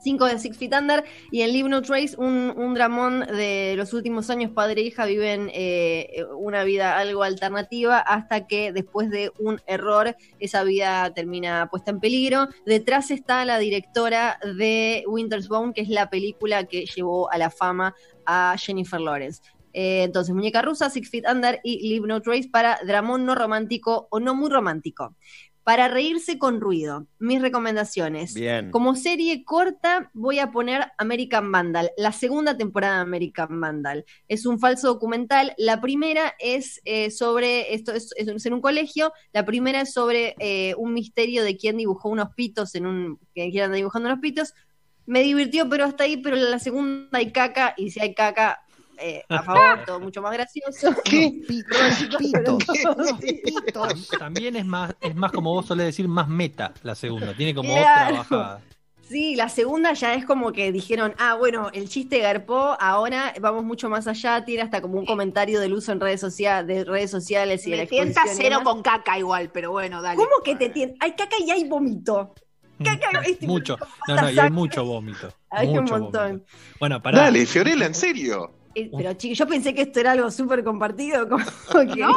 Cinco 0.02 0.26
de 0.26 0.38
Six 0.38 0.58
Feet 0.58 0.74
Under 0.74 1.04
y 1.30 1.42
en 1.42 1.52
Leave 1.52 1.68
No 1.68 1.82
Trace, 1.82 2.16
un, 2.16 2.52
un 2.56 2.74
dramón 2.74 3.20
de 3.20 3.74
los 3.76 3.92
últimos 3.92 4.30
años, 4.30 4.50
padre 4.50 4.80
e 4.80 4.84
hija 4.84 5.06
viven 5.06 5.50
eh, 5.54 6.24
una 6.36 6.64
vida 6.64 6.98
algo 6.98 7.22
alternativa 7.22 7.98
hasta 7.98 8.46
que 8.46 8.72
después 8.72 9.10
de 9.10 9.32
un 9.38 9.60
error 9.66 10.16
esa 10.38 10.64
vida 10.64 11.12
termina 11.14 11.68
puesta 11.70 11.90
en 11.90 12.00
peligro. 12.00 12.48
Detrás 12.66 13.10
está 13.10 13.44
la 13.44 13.58
directora 13.58 14.38
de 14.56 15.04
Winter's 15.06 15.48
Bone, 15.48 15.72
que 15.72 15.82
es 15.82 15.88
la 15.88 16.10
película 16.10 16.64
que 16.64 16.84
llevó 16.86 17.30
a 17.30 17.38
la 17.38 17.50
fama 17.50 17.94
a 18.26 18.56
Jennifer 18.58 19.00
Lawrence. 19.00 19.42
Eh, 19.72 20.02
entonces, 20.02 20.34
Muñeca 20.34 20.62
Rusa, 20.62 20.90
Six 20.90 21.10
Feet 21.10 21.24
Under 21.30 21.60
y 21.62 21.88
Leave 21.88 22.06
No 22.06 22.20
Trace 22.20 22.48
para 22.50 22.78
dramón 22.84 23.24
no 23.24 23.34
romántico 23.34 24.08
o 24.10 24.20
no 24.20 24.34
muy 24.34 24.50
romántico. 24.50 25.16
Para 25.64 25.86
reírse 25.86 26.38
con 26.38 26.60
ruido, 26.60 27.06
mis 27.20 27.40
recomendaciones. 27.40 28.34
Bien. 28.34 28.72
Como 28.72 28.96
serie 28.96 29.44
corta 29.44 30.10
voy 30.12 30.40
a 30.40 30.50
poner 30.50 30.90
American 30.98 31.52
Vandal, 31.52 31.92
la 31.96 32.10
segunda 32.10 32.56
temporada 32.56 32.96
de 32.96 33.02
American 33.02 33.60
Vandal. 33.60 34.04
Es 34.26 34.44
un 34.44 34.58
falso 34.58 34.88
documental. 34.88 35.54
La 35.58 35.80
primera 35.80 36.34
es 36.40 36.80
eh, 36.84 37.12
sobre, 37.12 37.74
esto 37.74 37.92
es, 37.92 38.10
es 38.16 38.46
en 38.46 38.54
un 38.54 38.60
colegio, 38.60 39.12
la 39.32 39.44
primera 39.44 39.82
es 39.82 39.92
sobre 39.92 40.34
eh, 40.40 40.74
un 40.78 40.94
misterio 40.94 41.44
de 41.44 41.56
quién 41.56 41.76
dibujó 41.76 42.08
unos 42.08 42.34
pitos 42.34 42.74
en 42.74 42.86
un, 42.86 43.20
que 43.32 43.50
quién 43.50 43.64
anda 43.64 43.76
dibujando 43.76 44.08
unos 44.08 44.20
pitos. 44.20 44.54
Me 45.06 45.22
divirtió, 45.22 45.68
pero 45.68 45.84
hasta 45.84 46.04
ahí, 46.04 46.16
pero 46.16 46.34
la 46.36 46.58
segunda 46.58 47.18
hay 47.18 47.30
caca, 47.30 47.74
y 47.76 47.90
si 47.90 48.00
hay 48.00 48.14
caca, 48.14 48.62
eh, 48.98 49.22
a 49.28 49.42
favor, 49.42 49.84
todo 49.86 50.00
mucho 50.00 50.20
más 50.22 50.32
gracioso. 50.32 50.94
¿Qué? 51.04 51.32
Pitos, 52.18 52.64
pitos. 53.20 54.08
También 54.18 54.56
es 54.56 54.64
más, 54.66 54.94
es 55.00 55.14
más 55.14 55.32
como 55.32 55.52
vos 55.52 55.66
solés 55.66 55.86
decir, 55.86 56.08
más 56.08 56.28
meta 56.28 56.72
la 56.82 56.94
segunda. 56.94 57.34
Tiene 57.34 57.54
como 57.54 57.72
Claro. 57.74 58.20
otra 58.20 58.36
bajada. 58.38 58.60
Sí, 59.08 59.36
la 59.36 59.50
segunda 59.50 59.92
ya 59.92 60.14
es 60.14 60.24
como 60.24 60.52
que 60.52 60.72
dijeron, 60.72 61.14
ah, 61.18 61.34
bueno, 61.34 61.68
el 61.74 61.86
chiste 61.88 62.20
garpó, 62.20 62.76
ahora 62.80 63.34
vamos 63.42 63.62
mucho 63.62 63.90
más 63.90 64.06
allá, 64.06 64.42
tiene 64.44 64.62
hasta 64.62 64.80
como 64.80 64.98
un 64.98 65.04
comentario 65.04 65.60
del 65.60 65.74
uso 65.74 65.92
en 65.92 66.00
redes, 66.00 66.22
socia- 66.22 66.62
de 66.62 66.84
redes 66.84 67.10
sociales 67.10 67.66
y 67.66 67.72
de 67.72 67.76
la 67.78 67.82
Me 67.82 67.88
tienta 67.88 68.22
y 68.24 68.28
cero 68.32 68.60
con 68.64 68.80
caca 68.82 69.18
igual, 69.18 69.50
pero 69.52 69.70
bueno, 69.70 70.00
dale. 70.00 70.16
¿Cómo 70.16 70.30
que 70.42 70.56
te 70.56 70.70
tiene? 70.70 70.94
Hay 71.00 71.12
caca 71.12 71.36
y 71.44 71.50
hay 71.50 71.68
vómito. 71.68 72.32
Caca, 72.82 73.20
este, 73.26 73.46
mucho. 73.46 73.76
No, 74.08 74.16
no, 74.16 74.30
y 74.30 74.38
hay 74.38 74.50
mucho 74.50 74.82
vómito. 74.84 75.28
Hay 75.50 75.68
un 75.68 75.84
montón. 75.84 76.10
vómito. 76.10 76.44
Bueno, 76.80 77.02
pará. 77.02 77.18
Dale, 77.22 77.44
Fiorella, 77.44 77.84
en 77.86 77.94
serio. 77.94 78.50
Eh, 78.74 78.90
Pero 78.96 79.12
chiqui, 79.14 79.34
yo 79.34 79.46
pensé 79.46 79.74
que 79.74 79.82
esto 79.82 80.00
era 80.00 80.12
algo 80.12 80.30
súper 80.30 80.64
compartido, 80.64 81.28
como 81.28 81.44
que... 81.94 82.00
No. 82.00 82.12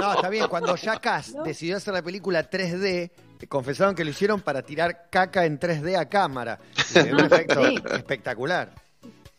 No, 0.00 0.12
está 0.14 0.28
bien. 0.28 0.46
Cuando 0.48 0.74
Jackass 0.76 1.34
No. 1.34 1.42
decidió 1.44 1.76
hacer 1.76 1.94
la 1.94 2.02
película 2.02 2.48
3D, 2.50 3.10
confesaron 3.48 3.94
que 3.94 4.04
lo 4.04 4.10
hicieron 4.10 4.40
para 4.40 4.62
tirar 4.62 5.06
caca 5.10 5.44
en 5.46 5.58
3D 5.58 5.96
a 5.98 6.08
cámara. 6.08 6.58
Y 6.94 7.10
un 7.12 7.20
efecto 7.20 7.64
Sí. 7.64 7.76
espectacular. 7.94 8.70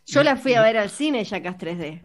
Yo 0.06 0.24
la 0.24 0.36
fui 0.36 0.54
a 0.56 0.62
ver 0.62 0.78
al 0.78 0.90
cine, 0.90 1.24
Jackass 1.24 1.58
3D. 1.58 2.02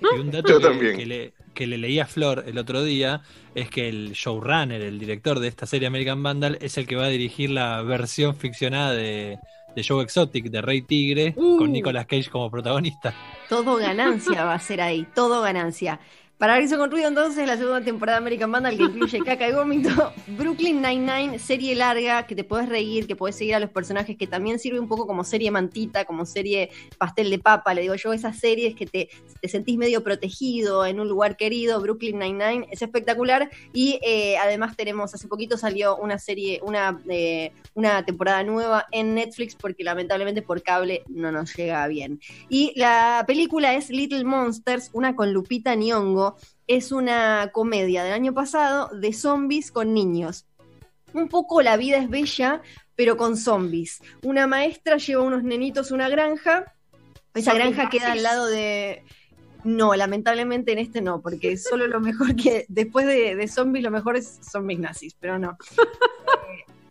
Y 0.00 0.18
un 0.18 0.30
dato 0.30 0.48
Yo 0.48 0.58
que, 0.58 0.64
también. 0.64 0.96
que 0.96 1.06
le, 1.06 1.32
que 1.54 1.66
le 1.66 1.76
leí 1.78 1.98
a 2.00 2.06
Flor 2.06 2.44
el 2.46 2.56
otro 2.58 2.82
día 2.84 3.22
es 3.54 3.68
que 3.70 3.88
el 3.88 4.12
showrunner, 4.12 4.80
el 4.80 4.98
director 4.98 5.38
de 5.40 5.48
esta 5.48 5.66
serie 5.66 5.88
American 5.88 6.22
Vandal, 6.22 6.58
es 6.60 6.78
el 6.78 6.86
que 6.86 6.94
va 6.96 7.04
a 7.04 7.08
dirigir 7.08 7.50
la 7.50 7.82
versión 7.82 8.36
ficcionada 8.36 8.92
de, 8.92 9.38
de 9.74 9.84
Joe 9.86 10.02
Exotic, 10.04 10.46
de 10.50 10.60
Rey 10.62 10.82
Tigre, 10.82 11.34
Uh. 11.36 11.58
con 11.58 11.72
Nicolas 11.72 12.06
Cage 12.06 12.30
como 12.30 12.50
protagonista. 12.50 13.12
Todo 13.48 13.76
ganancia 13.76 14.44
va 14.44 14.54
a 14.54 14.58
ser 14.58 14.80
ahí, 14.80 15.06
todo 15.14 15.40
ganancia. 15.40 16.00
Para 16.38 16.60
irse 16.60 16.76
con 16.76 16.88
ruido 16.88 17.08
entonces, 17.08 17.48
la 17.48 17.56
segunda 17.56 17.80
temporada 17.80 18.18
de 18.18 18.22
American 18.22 18.52
Vandal 18.52 18.76
que 18.76 18.84
incluye 18.84 19.18
caca 19.24 19.48
y 19.48 19.52
vómito, 19.52 20.12
Brooklyn 20.38 20.80
Nine-Nine, 20.80 21.40
serie 21.40 21.74
larga, 21.74 22.28
que 22.28 22.36
te 22.36 22.44
puedes 22.44 22.68
reír, 22.68 23.08
que 23.08 23.16
puedes 23.16 23.34
seguir 23.34 23.56
a 23.56 23.58
los 23.58 23.70
personajes, 23.70 24.16
que 24.16 24.28
también 24.28 24.60
sirve 24.60 24.78
un 24.78 24.86
poco 24.86 25.08
como 25.08 25.24
serie 25.24 25.50
mantita, 25.50 26.04
como 26.04 26.24
serie 26.24 26.70
pastel 26.96 27.30
de 27.30 27.40
papa, 27.40 27.74
le 27.74 27.80
digo 27.80 27.96
yo, 27.96 28.12
esas 28.12 28.38
series 28.38 28.76
que 28.76 28.86
te, 28.86 29.08
te 29.40 29.48
sentís 29.48 29.76
medio 29.78 30.04
protegido 30.04 30.86
en 30.86 31.00
un 31.00 31.08
lugar 31.08 31.36
querido, 31.36 31.80
Brooklyn 31.80 32.20
Nine-Nine, 32.20 32.68
es 32.70 32.82
espectacular 32.82 33.50
y 33.72 33.98
eh, 34.04 34.36
además 34.38 34.76
tenemos, 34.76 35.12
hace 35.14 35.26
poquito 35.26 35.58
salió 35.58 35.96
una 35.96 36.20
serie, 36.20 36.60
una, 36.62 37.02
eh, 37.08 37.50
una 37.74 38.04
temporada 38.04 38.44
nueva 38.44 38.86
en 38.92 39.12
Netflix 39.12 39.56
porque 39.56 39.82
lamentablemente 39.82 40.42
por 40.42 40.62
cable 40.62 41.02
no 41.08 41.32
nos 41.32 41.56
llega 41.56 41.84
bien. 41.88 42.20
Y 42.48 42.72
la 42.76 43.24
película 43.26 43.74
es 43.74 43.90
Little 43.90 44.22
Monsters, 44.22 44.90
una 44.92 45.16
con 45.16 45.32
Lupita 45.32 45.74
Nyong'o. 45.74 46.27
Es 46.66 46.92
una 46.92 47.50
comedia 47.52 48.04
del 48.04 48.12
año 48.12 48.34
pasado 48.34 48.88
de 48.88 49.12
zombies 49.12 49.70
con 49.70 49.94
niños. 49.94 50.46
Un 51.14 51.28
poco 51.28 51.62
la 51.62 51.76
vida 51.76 51.98
es 51.98 52.10
bella, 52.10 52.62
pero 52.94 53.16
con 53.16 53.36
zombies. 53.36 54.00
Una 54.22 54.46
maestra 54.46 54.96
lleva 54.96 55.22
unos 55.22 55.42
nenitos 55.42 55.90
a 55.90 55.94
una 55.94 56.08
granja. 56.08 56.74
Esa 57.34 57.52
¿Zombies 57.52 57.76
granja 57.76 57.90
queda 57.90 58.12
al 58.12 58.22
lado 58.22 58.46
de. 58.46 59.04
No, 59.64 59.94
lamentablemente 59.94 60.72
en 60.72 60.78
este 60.78 61.00
no, 61.00 61.20
porque 61.20 61.56
solo 61.56 61.86
lo 61.86 62.00
mejor 62.00 62.36
que. 62.36 62.66
Después 62.68 63.06
de, 63.06 63.36
de 63.36 63.48
zombies, 63.48 63.84
lo 63.84 63.90
mejor 63.90 64.16
es 64.16 64.40
zombies 64.42 64.80
nazis, 64.80 65.14
pero 65.18 65.38
no. 65.38 65.56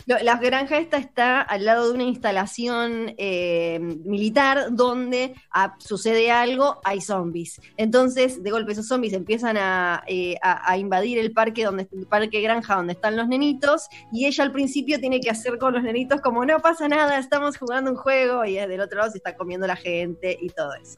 Eh, 0.07 0.23
La 0.23 0.37
granja 0.37 0.77
está 0.77 1.41
al 1.41 1.65
lado 1.65 1.87
de 1.89 1.93
una 1.93 2.03
instalación 2.03 3.13
eh, 3.17 3.79
militar 4.05 4.67
donde 4.71 5.33
ah, 5.51 5.75
sucede 5.79 6.31
algo, 6.31 6.79
hay 6.83 7.01
zombies. 7.01 7.59
Entonces, 7.77 8.41
de 8.41 8.51
golpe 8.51 8.71
esos 8.71 8.87
zombies 8.87 9.13
empiezan 9.13 9.57
a, 9.57 10.03
eh, 10.07 10.35
a- 10.41 10.77
invadir 10.77 11.17
el 11.19 11.31
parque 11.33 11.63
donde 11.65 11.87
el 11.91 12.07
parque 12.07 12.41
granja 12.41 12.75
donde 12.75 12.93
están 12.93 13.15
los 13.17 13.27
nenitos 13.27 13.87
y 14.11 14.25
ella 14.25 14.43
al 14.43 14.51
principio 14.51 14.99
tiene 14.99 15.19
que 15.19 15.29
hacer 15.29 15.57
con 15.57 15.73
los 15.73 15.83
nenitos 15.83 16.21
como 16.21 16.45
no 16.45 16.59
pasa 16.59 16.87
nada, 16.87 17.17
estamos 17.19 17.57
jugando 17.57 17.91
un 17.91 17.97
juego 17.97 18.45
y 18.45 18.53
del 18.55 18.79
otro 18.79 18.99
lado 18.99 19.11
se 19.11 19.17
está 19.17 19.35
comiendo 19.35 19.67
la 19.67 19.75
gente 19.75 20.37
y 20.41 20.49
todo 20.49 20.73
eso. 20.75 20.95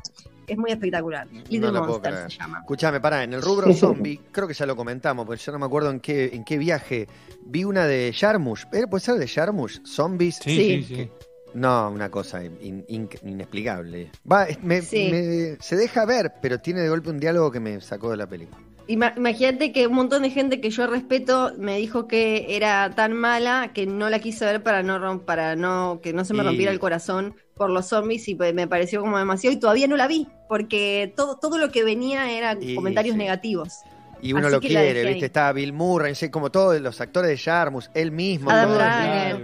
Es 0.50 0.58
muy 0.58 0.72
espectacular. 0.72 1.28
Little 1.50 1.72
Monsters 1.72 2.16
creer. 2.16 2.32
se 2.32 2.38
llama. 2.38 2.60
Escuchame, 2.60 3.00
pará, 3.00 3.24
en 3.24 3.34
el 3.34 3.42
rubro 3.42 3.74
zombie, 3.74 4.20
creo 4.32 4.48
que 4.48 4.54
ya 4.54 4.66
lo 4.66 4.76
comentamos, 4.76 5.26
porque 5.26 5.42
yo 5.42 5.52
no 5.52 5.60
me 5.60 5.66
acuerdo 5.66 5.92
en 5.92 6.00
qué, 6.00 6.32
en 6.34 6.44
qué 6.44 6.58
viaje. 6.58 7.08
Vi 7.46 7.64
una 7.64 7.86
de 7.86 8.14
Jarmusch. 8.18 8.66
¿Eh? 8.74 8.86
¿Puede 8.90 9.02
ser 9.04 9.16
de 9.16 9.28
Jarmusch? 9.28 9.80
¿Zombies? 9.86 10.36
Sí, 10.38 10.56
Sí. 10.56 10.84
sí, 10.88 10.96
sí. 10.96 11.10
No, 11.54 11.90
una 11.90 12.10
cosa 12.12 12.44
in- 12.44 12.86
in- 12.88 13.10
inexplicable. 13.24 14.12
Va, 14.32 14.46
me- 14.62 14.82
Sí. 14.82 15.10
me- 15.12 15.58
se 15.60 15.76
deja 15.76 16.06
ver, 16.06 16.34
pero 16.42 16.60
tiene 16.60 16.82
de 16.82 16.90
golpe 16.90 17.10
un 17.10 17.20
diálogo 17.20 17.52
que 17.52 17.60
me 17.60 17.82
sacó 17.82 18.12
de 18.12 18.18
la 18.18 18.28
película. 18.28 18.62
Ima- 18.90 19.14
Imagínate 19.16 19.72
que 19.72 19.86
un 19.86 19.94
montón 19.94 20.24
de 20.24 20.32
gente 20.32 20.60
que 20.60 20.72
yo 20.72 20.88
respeto 20.88 21.52
me 21.60 21.78
dijo 21.78 22.08
que 22.08 22.56
era 22.56 22.90
tan 22.96 23.14
mala 23.14 23.72
que 23.74 23.86
no 23.86 24.10
la 24.10 24.18
quise 24.20 24.46
ver 24.46 24.64
para 24.64 24.82
no 24.82 25.22
para 25.26 25.56
no 25.56 26.00
que 26.02 26.12
no 26.12 26.26
se 26.26 26.34
me 26.34 26.42
Y- 26.42 26.48
rompiera 26.48 26.72
el 26.72 26.80
corazón 26.80 27.36
por 27.56 27.70
los 27.70 27.88
zombies 27.88 28.28
y 28.28 28.34
pues, 28.36 28.54
me 28.54 28.68
pareció 28.68 29.02
como 29.02 29.18
demasiado 29.20 29.56
y 29.56 29.60
todavía 29.60 29.88
no 29.88 29.96
la 29.96 30.08
vi 30.08 30.28
porque 30.48 31.14
todo 31.16 31.38
todo 31.38 31.58
lo 31.60 31.70
que 31.72 31.84
venía 31.84 32.32
eran 32.32 32.64
Y 32.64 32.74
comentarios 32.74 33.14
sí. 33.14 33.20
negativos. 33.20 33.74
Y 34.22 34.34
uno 34.34 34.48
Así 34.48 34.56
lo 34.56 34.60
quiere, 34.60 34.94
¿viste? 35.04 35.08
ahí. 35.08 35.24
Está 35.24 35.54
Bill 35.54 35.72
Murray, 35.72 36.14
como 36.32 36.50
todos 36.52 36.82
los 36.82 37.00
actores 37.00 37.30
de 37.30 37.38
Jarmusch, 37.38 37.86
él 37.94 38.12
mismo. 38.12 38.50
Adam. 38.50 39.40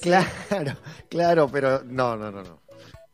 Claro, 0.00 0.76
claro, 1.08 1.48
pero 1.50 1.82
no, 1.84 2.16
no, 2.16 2.30
no, 2.30 2.42
no. 2.42 2.61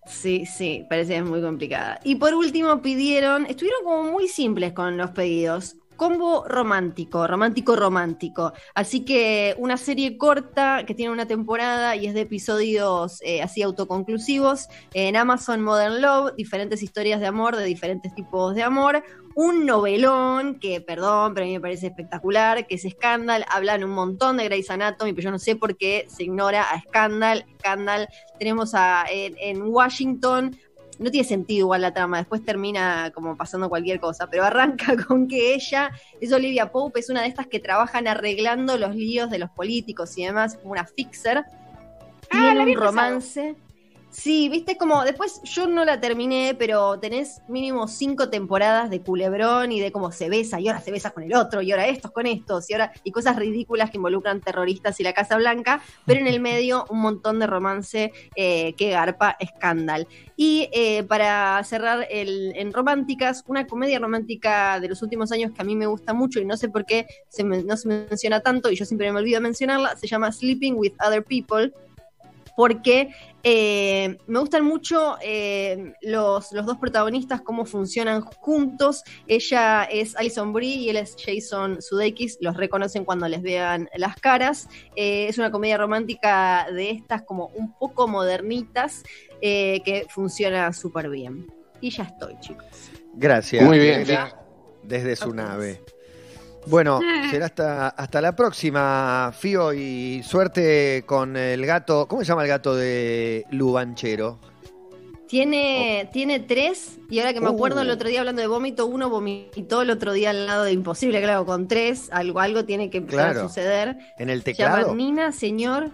Sí, 0.08 0.46
sí, 0.46 0.86
parece 0.88 1.22
muy 1.22 1.42
complicada. 1.42 2.00
Y 2.02 2.16
por 2.16 2.34
último 2.34 2.80
pidieron, 2.80 3.44
estuvieron 3.46 3.84
como 3.84 4.04
muy 4.10 4.26
simples 4.26 4.72
con 4.72 4.96
los 4.96 5.10
pedidos. 5.10 5.76
Combo 5.98 6.44
romántico, 6.46 7.26
romántico 7.26 7.74
romántico. 7.74 8.52
Así 8.72 9.04
que 9.04 9.56
una 9.58 9.76
serie 9.76 10.16
corta 10.16 10.84
que 10.86 10.94
tiene 10.94 11.12
una 11.12 11.26
temporada 11.26 11.96
y 11.96 12.06
es 12.06 12.14
de 12.14 12.20
episodios 12.20 13.20
eh, 13.22 13.42
así 13.42 13.62
autoconclusivos 13.62 14.68
en 14.94 15.16
Amazon 15.16 15.60
Modern 15.60 16.00
Love, 16.00 16.36
diferentes 16.36 16.84
historias 16.84 17.18
de 17.18 17.26
amor 17.26 17.56
de 17.56 17.64
diferentes 17.64 18.14
tipos 18.14 18.54
de 18.54 18.62
amor. 18.62 19.02
Un 19.34 19.66
novelón 19.66 20.60
que, 20.60 20.80
perdón, 20.80 21.34
pero 21.34 21.44
a 21.44 21.48
mí 21.48 21.54
me 21.54 21.60
parece 21.60 21.88
espectacular, 21.88 22.68
que 22.68 22.76
es 22.76 22.86
Scandal. 22.88 23.44
Hablan 23.48 23.82
un 23.82 23.90
montón 23.90 24.36
de 24.36 24.44
Grey's 24.44 24.70
Anatomy, 24.70 25.12
pero 25.12 25.24
yo 25.24 25.30
no 25.32 25.40
sé 25.40 25.56
por 25.56 25.76
qué 25.76 26.06
se 26.08 26.22
ignora 26.22 26.62
a 26.62 26.80
Scandal. 26.80 27.44
Scandal 27.58 28.08
tenemos 28.38 28.72
a, 28.74 29.04
en, 29.10 29.34
en 29.40 29.62
Washington, 29.62 30.56
no 30.98 31.10
tiene 31.10 31.26
sentido 31.26 31.60
igual 31.60 31.82
la 31.82 31.92
trama, 31.92 32.18
después 32.18 32.44
termina 32.44 33.10
como 33.14 33.36
pasando 33.36 33.68
cualquier 33.68 34.00
cosa, 34.00 34.26
pero 34.28 34.44
arranca 34.44 34.96
con 35.06 35.28
que 35.28 35.54
ella 35.54 35.90
es 36.20 36.32
Olivia 36.32 36.70
Pope, 36.70 37.00
es 37.00 37.10
una 37.10 37.22
de 37.22 37.28
estas 37.28 37.46
que 37.46 37.60
trabajan 37.60 38.06
arreglando 38.06 38.76
los 38.76 38.94
líos 38.94 39.30
de 39.30 39.38
los 39.38 39.50
políticos 39.50 40.16
y 40.18 40.24
demás, 40.24 40.56
como 40.56 40.72
una 40.72 40.84
fixer. 40.84 41.38
Ah, 41.38 42.52
Tiene 42.54 42.72
un 42.72 42.74
romance. 42.74 43.56
Sí, 44.10 44.48
viste 44.48 44.78
como 44.78 45.04
después 45.04 45.40
yo 45.44 45.66
no 45.66 45.84
la 45.84 46.00
terminé, 46.00 46.56
pero 46.58 46.98
tenés 46.98 47.42
mínimo 47.46 47.86
cinco 47.86 48.30
temporadas 48.30 48.88
de 48.88 49.02
culebrón 49.02 49.70
y 49.70 49.80
de 49.80 49.92
cómo 49.92 50.12
se 50.12 50.30
besa, 50.30 50.58
y 50.58 50.66
ahora 50.66 50.80
se 50.80 50.90
besa 50.90 51.10
con 51.10 51.24
el 51.24 51.34
otro, 51.34 51.60
y 51.60 51.70
ahora 51.72 51.86
estos 51.86 52.10
con 52.10 52.26
estos, 52.26 52.70
y 52.70 52.72
ahora, 52.72 52.90
y 53.04 53.12
cosas 53.12 53.36
ridículas 53.36 53.90
que 53.90 53.98
involucran 53.98 54.40
terroristas 54.40 54.98
y 54.98 55.02
la 55.02 55.12
Casa 55.12 55.36
Blanca, 55.36 55.82
pero 56.06 56.20
en 56.20 56.26
el 56.26 56.40
medio 56.40 56.86
un 56.88 57.00
montón 57.00 57.38
de 57.38 57.46
romance 57.46 58.12
eh, 58.34 58.72
que 58.78 58.90
garpa 58.90 59.36
escándal. 59.38 60.08
Y 60.36 60.70
eh, 60.72 61.04
para 61.04 61.62
cerrar 61.64 62.06
el, 62.10 62.52
en 62.56 62.72
románticas, 62.72 63.44
una 63.46 63.66
comedia 63.66 63.98
romántica 63.98 64.80
de 64.80 64.88
los 64.88 65.02
últimos 65.02 65.32
años 65.32 65.52
que 65.52 65.60
a 65.60 65.64
mí 65.66 65.76
me 65.76 65.86
gusta 65.86 66.14
mucho 66.14 66.40
y 66.40 66.46
no 66.46 66.56
sé 66.56 66.70
por 66.70 66.86
qué 66.86 67.06
se 67.28 67.44
me- 67.44 67.62
no 67.62 67.76
se 67.76 67.88
menciona 67.88 68.40
tanto 68.40 68.70
y 68.70 68.76
yo 68.76 68.86
siempre 68.86 69.12
me 69.12 69.18
olvido 69.18 69.40
mencionarla, 69.42 69.96
se 69.96 70.06
llama 70.06 70.32
Sleeping 70.32 70.74
with 70.76 70.92
Other 71.06 71.22
People 71.22 71.72
porque 72.58 73.14
eh, 73.44 74.18
me 74.26 74.40
gustan 74.40 74.64
mucho 74.64 75.16
eh, 75.22 75.92
los, 76.02 76.50
los 76.50 76.66
dos 76.66 76.76
protagonistas, 76.78 77.40
cómo 77.40 77.64
funcionan 77.64 78.20
juntos. 78.20 79.04
Ella 79.28 79.84
es 79.84 80.16
Alison 80.16 80.52
Brie 80.52 80.74
y 80.74 80.90
él 80.90 80.96
es 80.96 81.14
Jason 81.24 81.80
Sudeikis, 81.80 82.36
los 82.40 82.56
reconocen 82.56 83.04
cuando 83.04 83.28
les 83.28 83.42
vean 83.42 83.88
las 83.94 84.16
caras. 84.16 84.68
Eh, 84.96 85.28
es 85.28 85.38
una 85.38 85.52
comedia 85.52 85.78
romántica 85.78 86.66
de 86.72 86.90
estas 86.90 87.22
como 87.22 87.46
un 87.54 87.78
poco 87.78 88.08
modernitas 88.08 89.04
eh, 89.40 89.80
que 89.84 90.06
funciona 90.08 90.72
súper 90.72 91.10
bien. 91.10 91.46
Y 91.80 91.90
ya 91.90 92.02
estoy, 92.02 92.40
chicos. 92.40 92.66
Gracias. 93.14 93.64
Muy 93.64 93.78
bien, 93.78 94.04
Desde 94.82 95.14
su 95.14 95.32
nave. 95.32 95.80
Bueno, 96.68 97.00
será 97.30 97.46
hasta, 97.46 97.88
hasta 97.88 98.20
la 98.20 98.34
próxima, 98.36 99.32
Fío, 99.38 99.72
y 99.72 100.22
suerte 100.22 101.02
con 101.06 101.36
el 101.36 101.64
gato. 101.64 102.06
¿Cómo 102.08 102.22
se 102.22 102.28
llama 102.28 102.42
el 102.42 102.48
gato 102.48 102.74
de 102.74 103.44
Lubanchero? 103.50 104.38
Tiene, 105.28 106.08
tiene 106.10 106.40
tres, 106.40 106.98
y 107.10 107.18
ahora 107.18 107.34
que 107.34 107.40
me 107.42 107.48
acuerdo 107.48 107.80
Uh. 107.80 107.82
el 107.82 107.90
otro 107.90 108.08
día 108.08 108.20
hablando 108.20 108.40
de 108.40 108.48
vómito, 108.48 108.86
uno 108.86 109.10
vomitó 109.10 109.82
el 109.82 109.90
otro 109.90 110.14
día 110.14 110.30
al 110.30 110.46
lado 110.46 110.64
de 110.64 110.72
Imposible, 110.72 111.20
claro, 111.20 111.44
con 111.44 111.68
tres, 111.68 112.08
algo, 112.12 112.40
algo 112.40 112.64
tiene 112.64 112.88
que 112.88 112.96
empezar 112.98 113.32
Claro. 113.32 113.40
a 113.44 113.48
suceder. 113.48 113.98
¿En 114.18 114.30
el 114.30 114.42
teclado? 114.42 114.94
Nina, 114.94 115.32
señor. 115.32 115.90